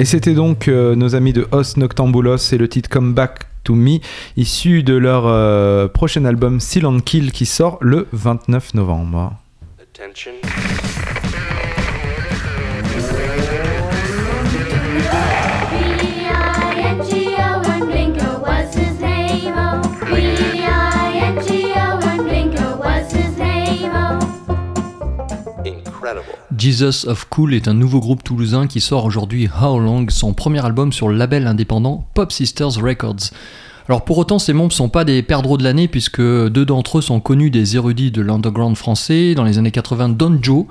C'était 0.08 0.34
donc 0.34 0.70
euh, 0.70 0.96
nos 0.96 1.16
amis 1.16 1.34
de 1.34 1.50
Os 1.52 1.76
Noctambulos 1.76 2.54
et 2.54 2.58
le 2.58 2.70
titre 2.70 2.90
Come 2.90 3.14
Back 3.14 3.40
to 3.66 3.76
Me, 3.76 4.00
issu 4.38 4.82
de 4.82 4.94
leur 4.94 5.24
euh, 5.26 5.90
prochain 5.90 6.24
album 6.24 6.62
Seal 6.62 6.86
and 6.86 7.00
Kill 7.02 7.34
qui 7.34 7.46
sort 7.46 7.78
le 7.82 8.08
29 8.14 8.74
novembre. 8.76 9.34
Attention. 9.82 10.32
Oh? 14.96 15.12
Oh? 15.12 15.48
Incredible. 25.66 26.37
Jesus 26.58 27.08
of 27.08 27.26
Cool 27.30 27.54
est 27.54 27.68
un 27.68 27.74
nouveau 27.74 28.00
groupe 28.00 28.24
toulousain 28.24 28.68
qui 28.68 28.82
sort 28.82 29.06
aujourd'hui 29.06 29.48
How 29.62 29.80
Long, 29.80 30.08
son 30.10 30.34
premier 30.34 30.66
album 30.66 30.92
sur 30.92 31.08
le 31.08 31.16
label 31.16 31.46
indépendant 31.46 32.08
Pop 32.14 32.32
Sisters 32.32 32.76
Records. 32.82 33.32
Alors 33.90 34.04
pour 34.04 34.18
autant, 34.18 34.38
ces 34.38 34.52
membres 34.52 34.74
sont 34.74 34.90
pas 34.90 35.06
des 35.06 35.22
perdreaux 35.22 35.58
de 35.58 35.64
l'année 35.64 35.88
puisque 35.88 36.22
deux 36.22 36.66
d'entre 36.66 36.98
eux 36.98 37.02
sont 37.02 37.22
connus 37.22 37.50
des 37.50 37.78
érudits 37.78 38.12
de 38.12 38.22
l'underground 38.22 38.76
français. 38.76 39.34
Dans 39.34 39.46
les 39.46 39.60
années 39.60 39.72
80, 39.72 40.10
Don 40.10 40.40
Joe, 40.42 40.66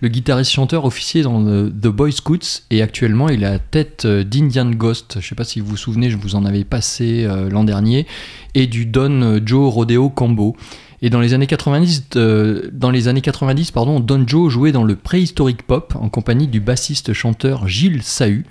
le 0.00 0.08
guitariste-chanteur 0.08 0.86
officier 0.86 1.22
dans 1.22 1.42
The 1.42 1.88
Boy 1.88 2.12
Scouts, 2.12 2.62
et 2.70 2.80
actuellement 2.80 3.28
il 3.28 3.42
est 3.42 3.46
à 3.46 3.52
la 3.52 3.58
tête 3.58 4.06
euh, 4.06 4.24
d'Indian 4.24 4.70
Ghost. 4.70 5.18
Je 5.20 5.28
sais 5.28 5.34
pas 5.34 5.44
si 5.44 5.60
vous 5.60 5.66
vous 5.66 5.76
souvenez, 5.76 6.08
je 6.08 6.16
vous 6.16 6.34
en 6.34 6.46
avais 6.46 6.64
passé 6.64 7.24
euh, 7.24 7.50
l'an 7.50 7.64
dernier, 7.64 8.06
et 8.54 8.66
du 8.66 8.86
Don 8.86 9.20
euh, 9.20 9.40
Joe 9.44 9.70
Rodeo 9.70 10.08
Combo. 10.08 10.56
Et 11.04 11.10
dans 11.10 11.20
les 11.20 11.34
années 11.34 11.48
90, 11.48 12.04
euh, 12.14 12.70
dans 12.72 12.90
les 12.90 13.08
années 13.08 13.20
90 13.20 13.72
pardon, 13.72 13.98
Don 13.98 14.24
Joe 14.24 14.50
jouait 14.50 14.70
dans 14.70 14.84
le 14.84 14.94
préhistorique 14.94 15.64
pop 15.64 15.94
en 16.00 16.08
compagnie 16.08 16.46
du 16.46 16.60
bassiste-chanteur 16.60 17.66
Gilles 17.66 18.04
Sahu, 18.04 18.46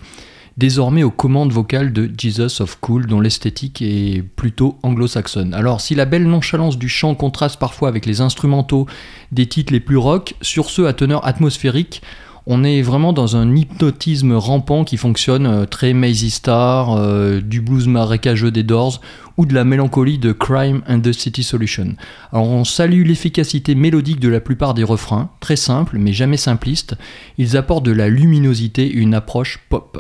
désormais 0.58 1.04
aux 1.04 1.12
commandes 1.12 1.54
vocales 1.54 1.93
de 1.93 2.12
Jesus 2.16 2.62
of 2.62 2.78
Cool, 2.82 3.08
dont 3.08 3.22
l'esthétique 3.22 3.82
est 3.82 4.22
plutôt 4.22 4.78
anglo-saxonne. 4.84 5.54
Alors, 5.54 5.80
si 5.80 5.95
la 5.95 6.04
belle 6.04 6.28
nonchalance 6.28 6.78
du 6.78 6.89
chant 6.89 7.16
contraste 7.16 7.58
parfois 7.58 7.88
avec 7.88 8.06
les 8.06 8.20
instrumentaux 8.20 8.86
des 9.32 9.47
titres 9.47 9.72
les 9.72 9.80
plus 9.80 9.95
rock, 9.95 10.36
sur 10.41 10.70
ceux 10.70 10.88
à 10.88 10.93
teneur 10.93 11.26
atmosphérique, 11.26 12.02
on 12.48 12.64
est 12.64 12.82
vraiment 12.82 13.14
dans 13.14 13.38
un 13.38 13.56
hypnotisme 13.56 14.34
rampant 14.34 14.84
qui 14.84 14.98
fonctionne 14.98 15.46
euh, 15.46 15.66
très 15.66 15.94
Maisy 15.94 16.30
Star, 16.30 16.94
euh, 16.94 17.39
du 17.39 17.62
blues 17.62 17.88
marécageux 17.88 18.52
des 18.52 18.64
Doors 18.64 19.00
ou 19.38 19.46
de 19.46 19.54
la 19.54 19.64
mélancolie 19.64 20.18
de 20.18 20.32
Crime 20.32 20.82
and 20.89 21.02
the 21.02 21.12
City 21.12 21.44
Solution. 21.44 21.96
Alors 22.32 22.48
on 22.48 22.64
salue 22.64 23.06
l'efficacité 23.06 23.76
mélodique 23.76 24.20
de 24.20 24.30
la 24.30 24.39
plupart 24.39 24.74
des 24.74 24.84
refrains, 24.84 25.30
très 25.39 25.56
simples 25.56 25.98
mais 26.00 26.14
jamais 26.14 26.38
simplistes. 26.38 26.96
Ils 27.38 27.58
apportent 27.58 27.86
de 27.86 27.92
la 27.92 28.10
luminosité 28.10 28.92
une 28.92 29.14
approche 29.14 29.60
pop. 29.70 30.00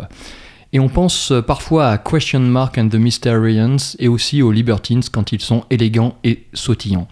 Et 0.73 0.79
on 0.79 0.89
pense 0.89 1.31
euh, 1.31 1.41
parfois 1.41 1.89
à 1.89 1.97
Question 1.97 2.39
Mark 2.39 2.77
and 2.77 2.89
the 2.89 2.95
Mysterians 2.95 3.77
et 3.99 4.07
aussi 4.07 4.41
aux 4.41 4.51
Libertines 4.51 5.03
quand 5.11 5.31
ils 5.31 5.41
sont 5.41 5.65
élégants 5.69 6.15
et 6.23 6.45
sautillants. 6.53 7.07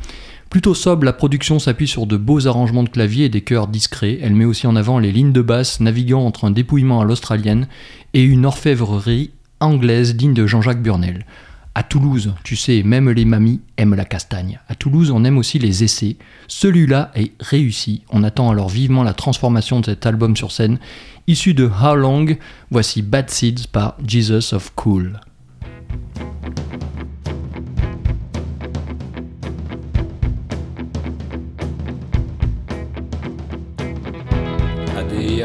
Plutôt 0.49 0.73
sobre, 0.73 1.05
la 1.05 1.13
production 1.13 1.59
s'appuie 1.59 1.87
sur 1.87 2.07
de 2.07 2.17
beaux 2.17 2.47
arrangements 2.47 2.81
de 2.81 2.89
clavier 2.89 3.25
et 3.25 3.29
des 3.29 3.41
chœurs 3.41 3.67
discrets. 3.67 4.17
Elle 4.19 4.33
met 4.33 4.45
aussi 4.45 4.65
en 4.65 4.75
avant 4.75 4.97
les 4.97 5.11
lignes 5.11 5.31
de 5.31 5.43
basse 5.43 5.79
naviguant 5.79 6.25
entre 6.25 6.45
un 6.45 6.51
dépouillement 6.51 7.01
à 7.01 7.05
l'australienne 7.05 7.67
et 8.15 8.23
une 8.23 8.47
orfèvrerie 8.47 9.29
anglaise 9.59 10.15
digne 10.15 10.33
de 10.33 10.47
Jean-Jacques 10.47 10.81
Burnel. 10.81 11.27
À 11.75 11.83
Toulouse, 11.83 12.33
tu 12.43 12.55
sais, 12.55 12.81
même 12.81 13.11
les 13.11 13.25
mamies 13.25 13.61
aiment 13.77 13.93
la 13.93 14.05
castagne. 14.05 14.59
À 14.67 14.73
Toulouse, 14.73 15.11
on 15.11 15.23
aime 15.23 15.37
aussi 15.37 15.59
les 15.59 15.83
essais. 15.83 16.17
Celui-là 16.47 17.11
est 17.13 17.31
réussi. 17.39 18.01
On 18.09 18.23
attend 18.23 18.49
alors 18.49 18.69
vivement 18.69 19.03
la 19.03 19.13
transformation 19.13 19.81
de 19.81 19.85
cet 19.85 20.07
album 20.07 20.35
sur 20.35 20.51
scène. 20.51 20.79
Issu 21.27 21.53
de 21.53 21.69
How 21.69 21.93
Long, 21.93 22.25
voici 22.71 23.03
Bad 23.03 23.29
Seeds 23.29 23.67
par 23.71 23.97
Jesus 24.03 24.55
of 24.55 24.71
Cool. 24.75 25.19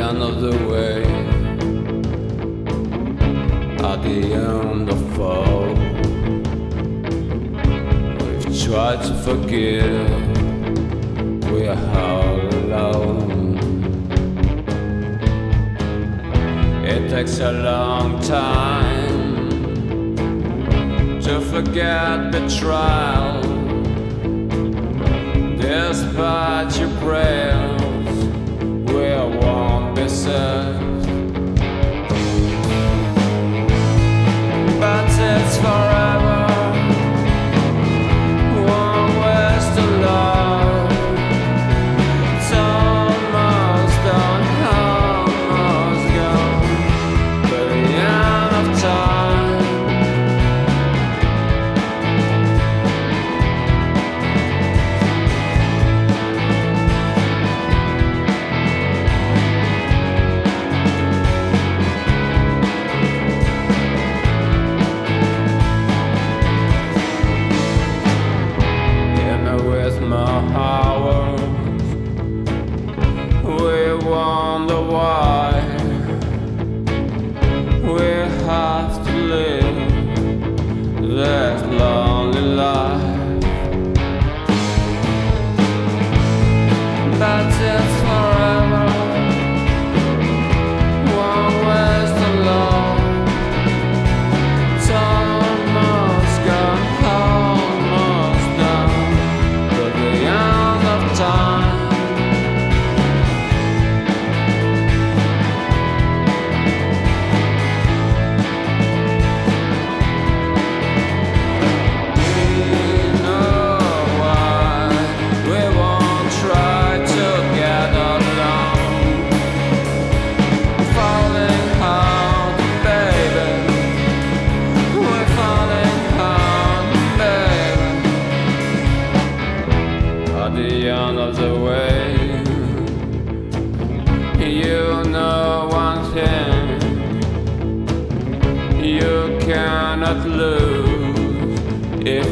End 0.09 0.23
of 0.23 0.41
the 0.43 0.57
way, 0.69 1.03
at 3.91 4.03
the 4.03 4.19
end 4.35 4.89
of 4.91 5.01
fall, 5.17 5.69
we've 8.21 8.49
tried 8.65 9.01
to 9.09 9.15
forgive, 9.29 10.11
we 11.51 11.61
are 11.69 11.85
all 11.99 12.41
alone. 12.61 13.57
It 16.85 17.09
takes 17.09 17.39
a 17.41 17.53
long 17.53 18.21
time 18.21 19.35
to 21.23 21.41
forget 21.41 22.31
betrayal, 22.31 23.41
despite 25.57 26.79
your 26.79 26.91
prayers 26.99 27.85
we 28.95 29.11
won't 29.39 29.94
But 34.81 35.11
it's 35.11 35.57
forever. 35.57 36.34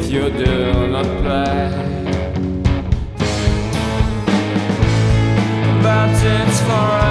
You 0.09 0.29
do 0.29 0.87
not 0.87 1.05
play. 1.23 1.69
But 5.81 6.09
it's 6.23 6.59
forever. 6.61 7.02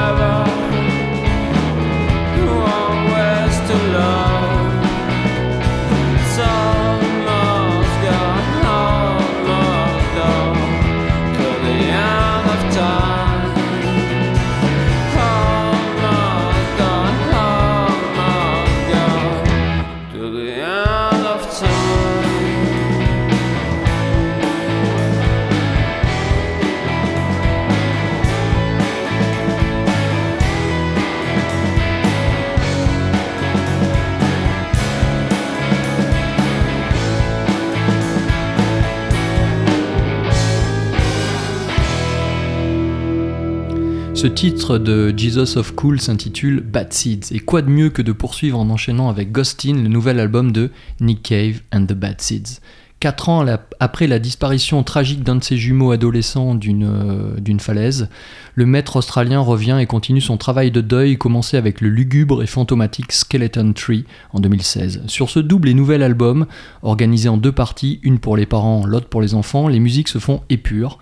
Ce 44.22 44.28
titre 44.28 44.78
de 44.78 45.12
Jesus 45.16 45.58
of 45.58 45.74
Cool 45.74 46.00
s'intitule 46.00 46.60
Bad 46.60 46.92
Seeds. 46.92 47.34
Et 47.34 47.40
quoi 47.40 47.60
de 47.60 47.68
mieux 47.68 47.90
que 47.90 48.02
de 48.02 48.12
poursuivre 48.12 48.56
en 48.56 48.70
enchaînant 48.70 49.08
avec 49.08 49.32
Ghostin, 49.32 49.74
le 49.74 49.88
nouvel 49.88 50.20
album 50.20 50.52
de 50.52 50.70
Nick 51.00 51.24
Cave 51.24 51.60
and 51.72 51.86
the 51.86 51.94
Bad 51.94 52.20
Seeds. 52.20 52.60
Quatre 53.00 53.28
ans 53.28 53.44
après 53.80 54.06
la 54.06 54.20
disparition 54.20 54.84
tragique 54.84 55.24
d'un 55.24 55.34
de 55.34 55.42
ses 55.42 55.56
jumeaux 55.56 55.90
adolescents 55.90 56.54
d'une 56.54 56.84
euh, 56.84 57.40
d'une 57.40 57.58
falaise, 57.58 58.08
le 58.54 58.64
maître 58.64 58.94
australien 58.94 59.40
revient 59.40 59.78
et 59.80 59.86
continue 59.86 60.20
son 60.20 60.36
travail 60.36 60.70
de 60.70 60.80
deuil 60.80 61.18
commencé 61.18 61.56
avec 61.56 61.80
le 61.80 61.88
lugubre 61.88 62.44
et 62.44 62.46
fantomatique 62.46 63.10
Skeleton 63.10 63.72
Tree 63.72 64.04
en 64.32 64.38
2016. 64.38 65.02
Sur 65.08 65.30
ce 65.30 65.40
double 65.40 65.68
et 65.68 65.74
nouvel 65.74 66.00
album, 66.00 66.46
organisé 66.82 67.28
en 67.28 67.38
deux 67.38 67.50
parties, 67.50 67.98
une 68.04 68.20
pour 68.20 68.36
les 68.36 68.46
parents, 68.46 68.86
l'autre 68.86 69.08
pour 69.08 69.20
les 69.20 69.34
enfants, 69.34 69.66
les 69.66 69.80
musiques 69.80 70.06
se 70.06 70.20
font 70.20 70.42
épures. 70.48 71.00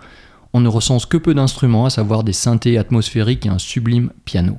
On 0.53 0.59
ne 0.59 0.67
recense 0.67 1.05
que 1.05 1.17
peu 1.17 1.33
d'instruments, 1.33 1.85
à 1.85 1.89
savoir 1.89 2.23
des 2.23 2.33
synthés 2.33 2.77
atmosphériques 2.77 3.45
et 3.45 3.49
un 3.49 3.59
sublime 3.59 4.11
piano. 4.25 4.57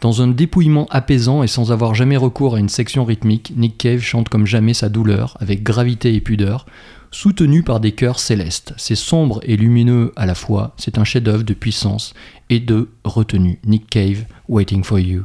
Dans 0.00 0.20
un 0.20 0.28
dépouillement 0.28 0.86
apaisant 0.90 1.42
et 1.42 1.46
sans 1.46 1.72
avoir 1.72 1.94
jamais 1.94 2.16
recours 2.16 2.56
à 2.56 2.60
une 2.60 2.68
section 2.68 3.04
rythmique, 3.04 3.52
Nick 3.56 3.78
Cave 3.78 4.00
chante 4.00 4.28
comme 4.28 4.46
jamais 4.46 4.74
sa 4.74 4.90
douleur, 4.90 5.36
avec 5.40 5.62
gravité 5.62 6.14
et 6.14 6.20
pudeur, 6.20 6.66
soutenu 7.10 7.62
par 7.62 7.80
des 7.80 7.92
chœurs 7.92 8.18
célestes. 8.18 8.74
C'est 8.76 8.96
sombre 8.96 9.40
et 9.44 9.56
lumineux 9.56 10.12
à 10.16 10.26
la 10.26 10.34
fois, 10.34 10.74
c'est 10.76 10.98
un 10.98 11.04
chef-d'œuvre 11.04 11.44
de 11.44 11.54
puissance 11.54 12.12
et 12.50 12.60
de 12.60 12.90
retenue. 13.04 13.60
Nick 13.64 13.88
Cave, 13.88 14.24
Waiting 14.48 14.84
for 14.84 14.98
You. 14.98 15.22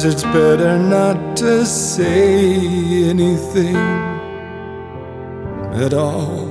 Sometimes 0.00 0.14
it's 0.14 0.22
better 0.32 0.78
not 0.78 1.36
to 1.36 1.66
say 1.66 3.10
anything 3.10 3.76
at 5.74 5.92
all. 5.92 6.48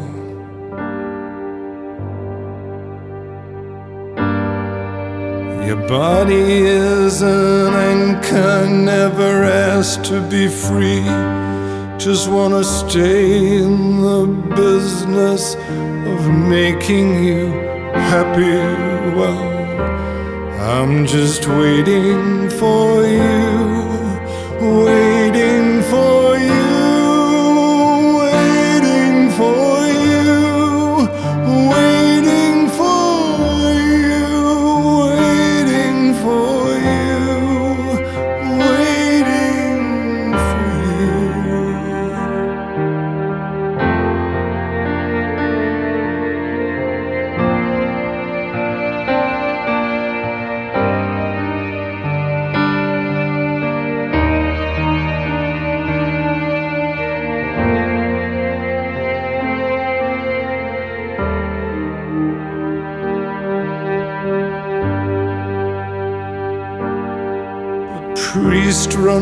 Your 5.66 5.88
body 5.88 6.64
is 6.66 7.22
an 7.22 7.74
anchor, 7.74 8.68
never 8.70 9.44
asked 9.44 10.06
to 10.06 10.22
be 10.30 10.48
free. 10.48 11.04
Just 11.98 12.30
wanna 12.30 12.64
stay 12.64 13.58
in 13.64 14.02
the 14.02 14.26
business 14.56 15.56
of 16.14 16.20
making 16.28 17.24
you 17.24 17.48
happy. 18.12 18.58
Well, 19.18 19.42
I'm 20.78 21.06
just 21.06 21.48
waiting 21.48 22.39
for 22.60 23.08
you, 23.08 23.24
waiting 24.60 25.09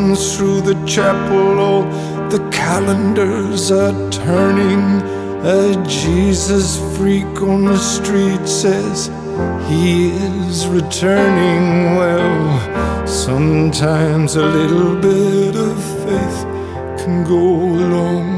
runs 0.07 0.37
through 0.37 0.61
the 0.61 0.75
chapel, 0.85 1.59
all 1.59 1.83
the 2.29 2.39
calendars 2.51 3.71
are 3.71 4.11
turning. 4.11 5.01
A 5.45 5.75
Jesus 5.87 6.79
freak 6.97 7.41
on 7.41 7.65
the 7.65 7.77
street 7.77 8.47
says 8.47 9.09
he 9.69 10.09
is 10.11 10.67
returning. 10.67 11.95
Well, 11.97 13.07
sometimes 13.07 14.35
a 14.35 14.45
little 14.45 14.95
bit 14.95 15.55
of 15.55 15.77
faith 16.03 16.45
can 16.99 17.23
go 17.23 17.37
a 17.37 17.85
long, 17.95 18.29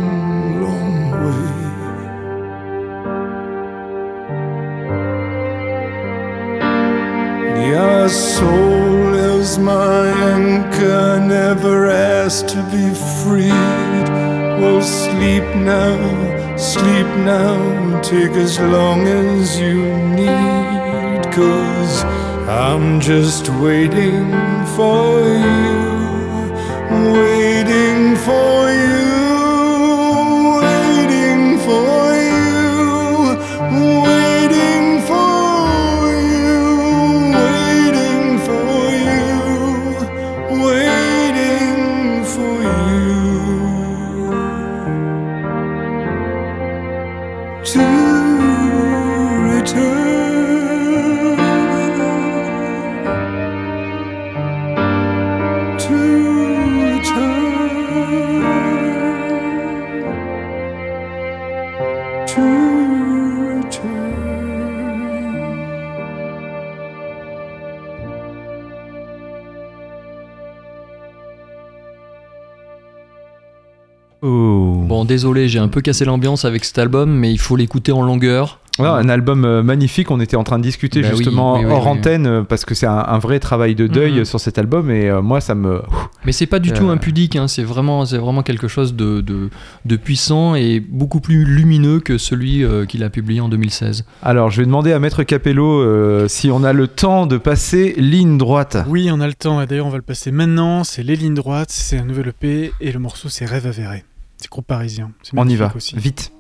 long 0.65 1.11
way. 1.26 1.49
Your 7.72 8.09
soul 8.09 9.13
is 9.13 9.57
my 9.57 10.07
anchor, 10.36 11.09
never 11.56 11.89
asked 11.89 12.47
to 12.47 12.62
be 12.76 12.88
freed. 13.24 14.08
Well, 14.60 14.84
sleep 14.84 15.47
now, 15.74 15.97
sleep 16.58 17.10
now, 17.36 18.02
take 18.02 18.36
as 18.45 18.60
long 18.60 19.00
as 19.08 19.60
you 19.60 19.78
need. 20.20 21.24
Cause 21.39 22.04
I'm 22.68 23.00
just 23.00 23.50
waiting 23.66 24.30
for 24.78 25.08
you, 25.45 25.80
waiting 27.18 28.02
for 28.28 28.56
you, 28.72 28.79
Bon, 75.00 75.06
désolé, 75.06 75.48
j'ai 75.48 75.60
un 75.60 75.70
peu 75.70 75.80
cassé 75.80 76.04
l'ambiance 76.04 76.44
avec 76.44 76.66
cet 76.66 76.78
album, 76.78 77.10
mais 77.10 77.32
il 77.32 77.38
faut 77.38 77.56
l'écouter 77.56 77.94
en 77.94 78.02
longueur. 78.02 78.60
Un 78.88 79.10
album 79.10 79.46
euh, 79.46 79.64
magnifique. 79.64 80.12
On 80.12 80.20
était 80.20 80.36
en 80.36 80.44
train 80.44 80.58
de 80.58 80.64
discuter 80.64 81.02
Bah 81.02 81.10
justement 81.10 81.56
oui, 81.60 81.66
oui, 81.66 81.72
hors 81.72 81.84
oui. 81.86 81.90
antenne 81.90 82.28
euh, 82.28 82.44
parce 82.44 82.66
que 82.66 82.76
c'est 82.76 82.86
un, 82.86 82.98
un 82.98 83.20
vrai 83.20 83.40
travail 83.40 83.76
de 83.76 83.88
deuil 83.88 84.20
Mhm. 84.20 84.26
sur 84.26 84.40
cet 84.40 84.58
album 84.58 84.90
et 84.92 85.10
euh, 85.10 85.22
moi 85.22 85.42
ça 85.42 85.56
me. 85.56 85.82
Mais 86.26 86.32
c'est 86.32 86.46
pas 86.48 86.60
du 86.60 86.72
tout 86.72 86.90
impudique, 86.90 87.36
hein, 87.36 87.48
c'est 87.48 87.64
vraiment, 87.64 88.06
c'est 88.06 88.18
vraiment 88.18 88.44
quelque 88.44 88.68
chose 88.68 88.94
de, 88.96 89.22
de, 89.22 89.50
de 89.86 89.96
puissant 89.96 90.56
et 90.56 90.80
beaucoup 90.80 91.20
plus 91.22 91.46
lumineux 91.46 92.00
que 92.00 92.18
celui 92.18 92.64
euh, 92.64 92.86
qu'il 92.86 93.04
a 93.04 93.10
publié 93.10 93.42
en 93.42 93.50
2016. 93.50 94.06
Alors 94.22 94.50
je 94.50 94.58
vais 94.62 94.66
demander 94.66 94.92
à 94.94 95.00
Maître 95.00 95.24
Capello 95.24 95.80
euh, 95.82 96.28
si 96.28 96.52
on 96.52 96.64
a 96.64 96.74
le 96.74 96.88
temps 96.88 97.26
de 97.26 97.38
passer 97.38 97.94
ligne 97.98 98.38
droite. 98.38 98.78
Oui, 98.88 99.10
on 99.12 99.22
a 99.22 99.28
le 99.28 99.34
temps. 99.34 99.62
Et 99.62 99.66
d'ailleurs, 99.68 99.86
on 99.86 99.90
va 99.92 99.98
le 99.98 100.04
passer 100.04 100.32
maintenant. 100.32 100.84
C'est 100.84 101.04
Les 101.04 101.16
Lignes 101.16 101.34
Droites. 101.36 101.70
C'est 101.72 101.98
un 101.98 102.06
nouvel 102.06 102.28
EP. 102.30 102.72
Et 102.82 102.92
le 102.92 103.00
morceau, 103.00 103.30
c'est 103.30 103.46
Rêve 103.46 103.66
avéré. 103.68 104.04
C'est 104.38 104.50
groupe 104.50 104.68
parisien. 104.68 105.12
C'est 105.24 105.34
On 105.38 105.48
y 105.48 105.56
va, 105.56 105.72
Aussi. 105.76 105.96
vite. 105.98 106.32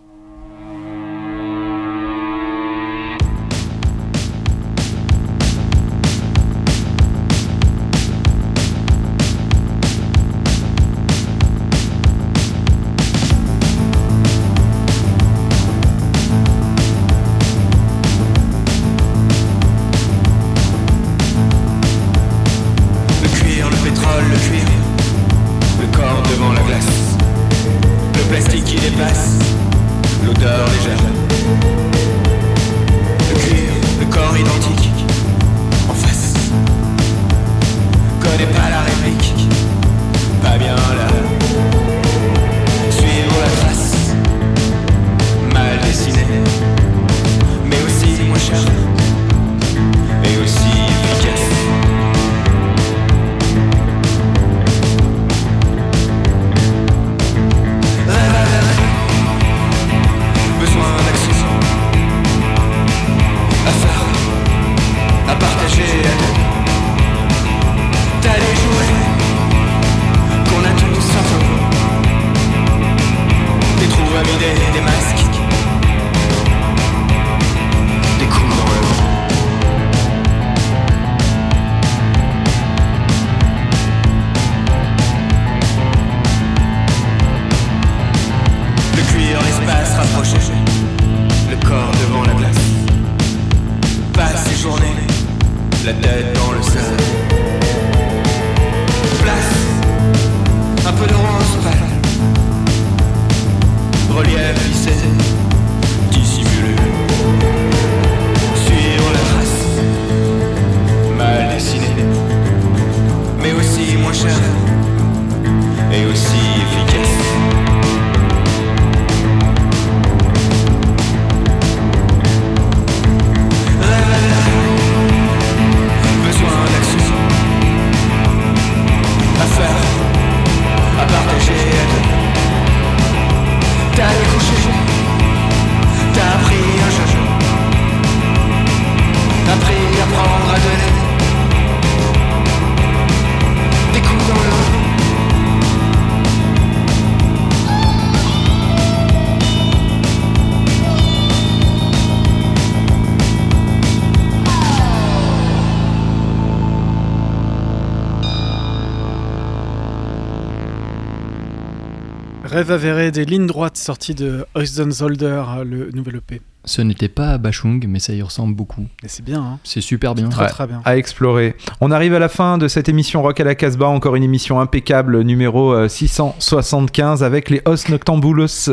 Rêve 162.59 162.71
avéré 162.71 163.09
des 163.09 163.23
lignes 163.23 163.47
droites 163.47 163.77
sorties 163.77 164.13
de 164.15 164.45
Oyston 164.53 164.91
Zolder, 164.91 165.43
le 165.65 165.91
nouvel 165.93 166.17
EP. 166.17 166.41
Ce 166.65 166.81
n'était 166.81 167.07
pas 167.07 167.37
Bachung, 167.37 167.85
mais 167.87 167.99
ça 167.99 168.11
y 168.11 168.21
ressemble 168.21 168.53
beaucoup. 168.53 168.81
Et 169.01 169.07
c'est 169.07 169.23
bien, 169.23 169.39
hein. 169.41 169.59
C'est 169.63 169.79
super 169.79 170.13
bien. 170.13 170.27
Très 170.27 170.43
Ouais. 170.43 170.49
très 170.49 170.67
bien. 170.67 170.81
à 170.83 170.97
explorer. 170.97 171.55
On 171.79 171.89
arrive 171.89 172.13
à 172.13 172.19
la 172.19 172.27
fin 172.27 172.57
de 172.57 172.67
cette 172.67 172.89
émission 172.89 173.21
Rock 173.21 173.39
à 173.39 173.45
la 173.45 173.55
Casbah, 173.55 173.87
encore 173.87 174.17
une 174.17 174.23
émission 174.23 174.59
impeccable 174.59 175.21
numéro 175.21 175.71
euh, 175.73 175.87
675 175.87 177.23
avec 177.23 177.49
les 177.49 177.61
Os 177.63 177.87
Noctambulos 177.87 178.71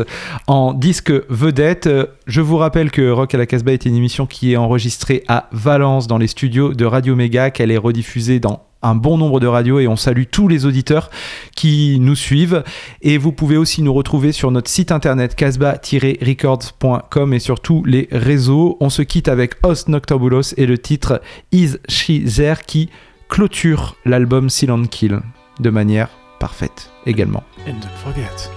en 0.48 0.72
disque 0.74 1.12
vedette. 1.28 1.86
Euh, 1.86 2.06
Je 2.26 2.40
vous 2.40 2.56
rappelle 2.56 2.90
que 2.90 3.08
Rock 3.08 3.36
à 3.36 3.38
la 3.38 3.46
Casbah 3.46 3.72
est 3.72 3.84
une 3.86 3.94
émission 3.94 4.26
qui 4.26 4.52
est 4.52 4.56
enregistrée 4.56 5.22
à 5.28 5.48
Valence 5.52 6.08
dans 6.08 6.18
les 6.18 6.26
studios 6.26 6.74
de 6.74 6.84
Radio 6.84 7.14
Méga, 7.14 7.50
qu'elle 7.52 7.70
est 7.70 7.76
rediffusée 7.78 8.40
dans 8.40 8.65
un 8.86 8.94
bon 8.94 9.18
nombre 9.18 9.40
de 9.40 9.46
radios 9.46 9.80
et 9.80 9.88
on 9.88 9.96
salue 9.96 10.24
tous 10.30 10.48
les 10.48 10.66
auditeurs 10.66 11.10
qui 11.54 11.98
nous 12.00 12.14
suivent 12.14 12.62
et 13.02 13.18
vous 13.18 13.32
pouvez 13.32 13.56
aussi 13.56 13.82
nous 13.82 13.92
retrouver 13.92 14.32
sur 14.32 14.50
notre 14.50 14.70
site 14.70 14.92
internet 14.92 15.34
casbah-records.com 15.34 17.34
et 17.34 17.38
sur 17.38 17.60
tous 17.60 17.84
les 17.84 18.08
réseaux. 18.12 18.76
On 18.80 18.90
se 18.90 19.02
quitte 19.02 19.28
avec 19.28 19.54
Os 19.62 19.88
Noctambulos 19.88 20.54
et 20.56 20.66
le 20.66 20.78
titre 20.78 21.20
Is 21.52 21.76
She 21.88 22.22
There 22.34 22.60
qui 22.66 22.90
clôture 23.28 23.96
l'album 24.04 24.50
Silent 24.50 24.84
Kill 24.84 25.20
de 25.60 25.70
manière 25.70 26.08
parfaite 26.38 26.90
également. 27.06 27.42
And 27.66 27.72
don't 27.72 27.90
forget. 28.04 28.50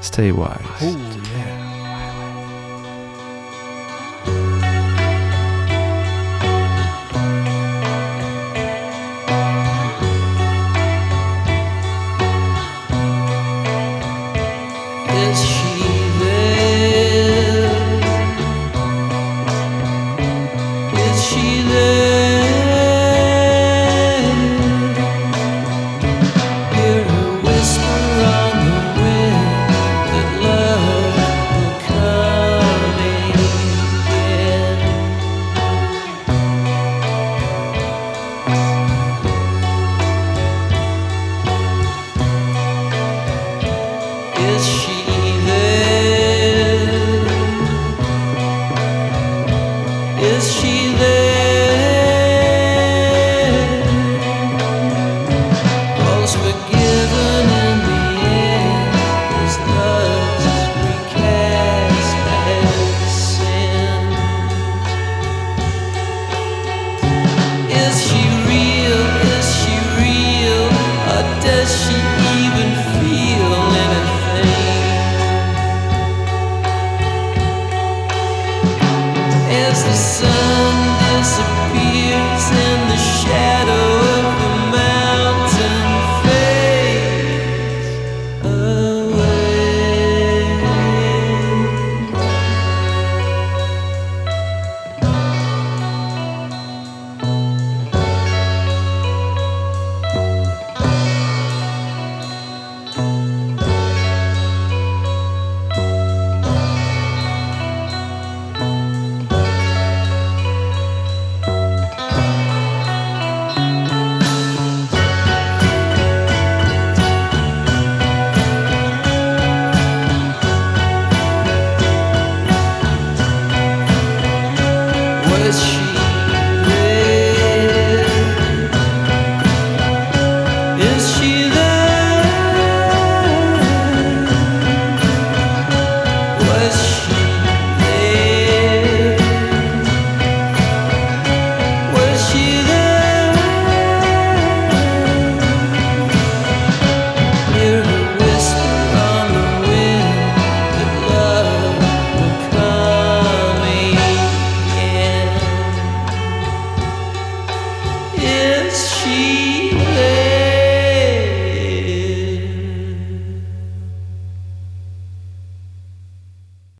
Stay 0.00 0.30
wise. 0.30 0.50
Oh 0.82 0.84
yeah. 0.84 1.53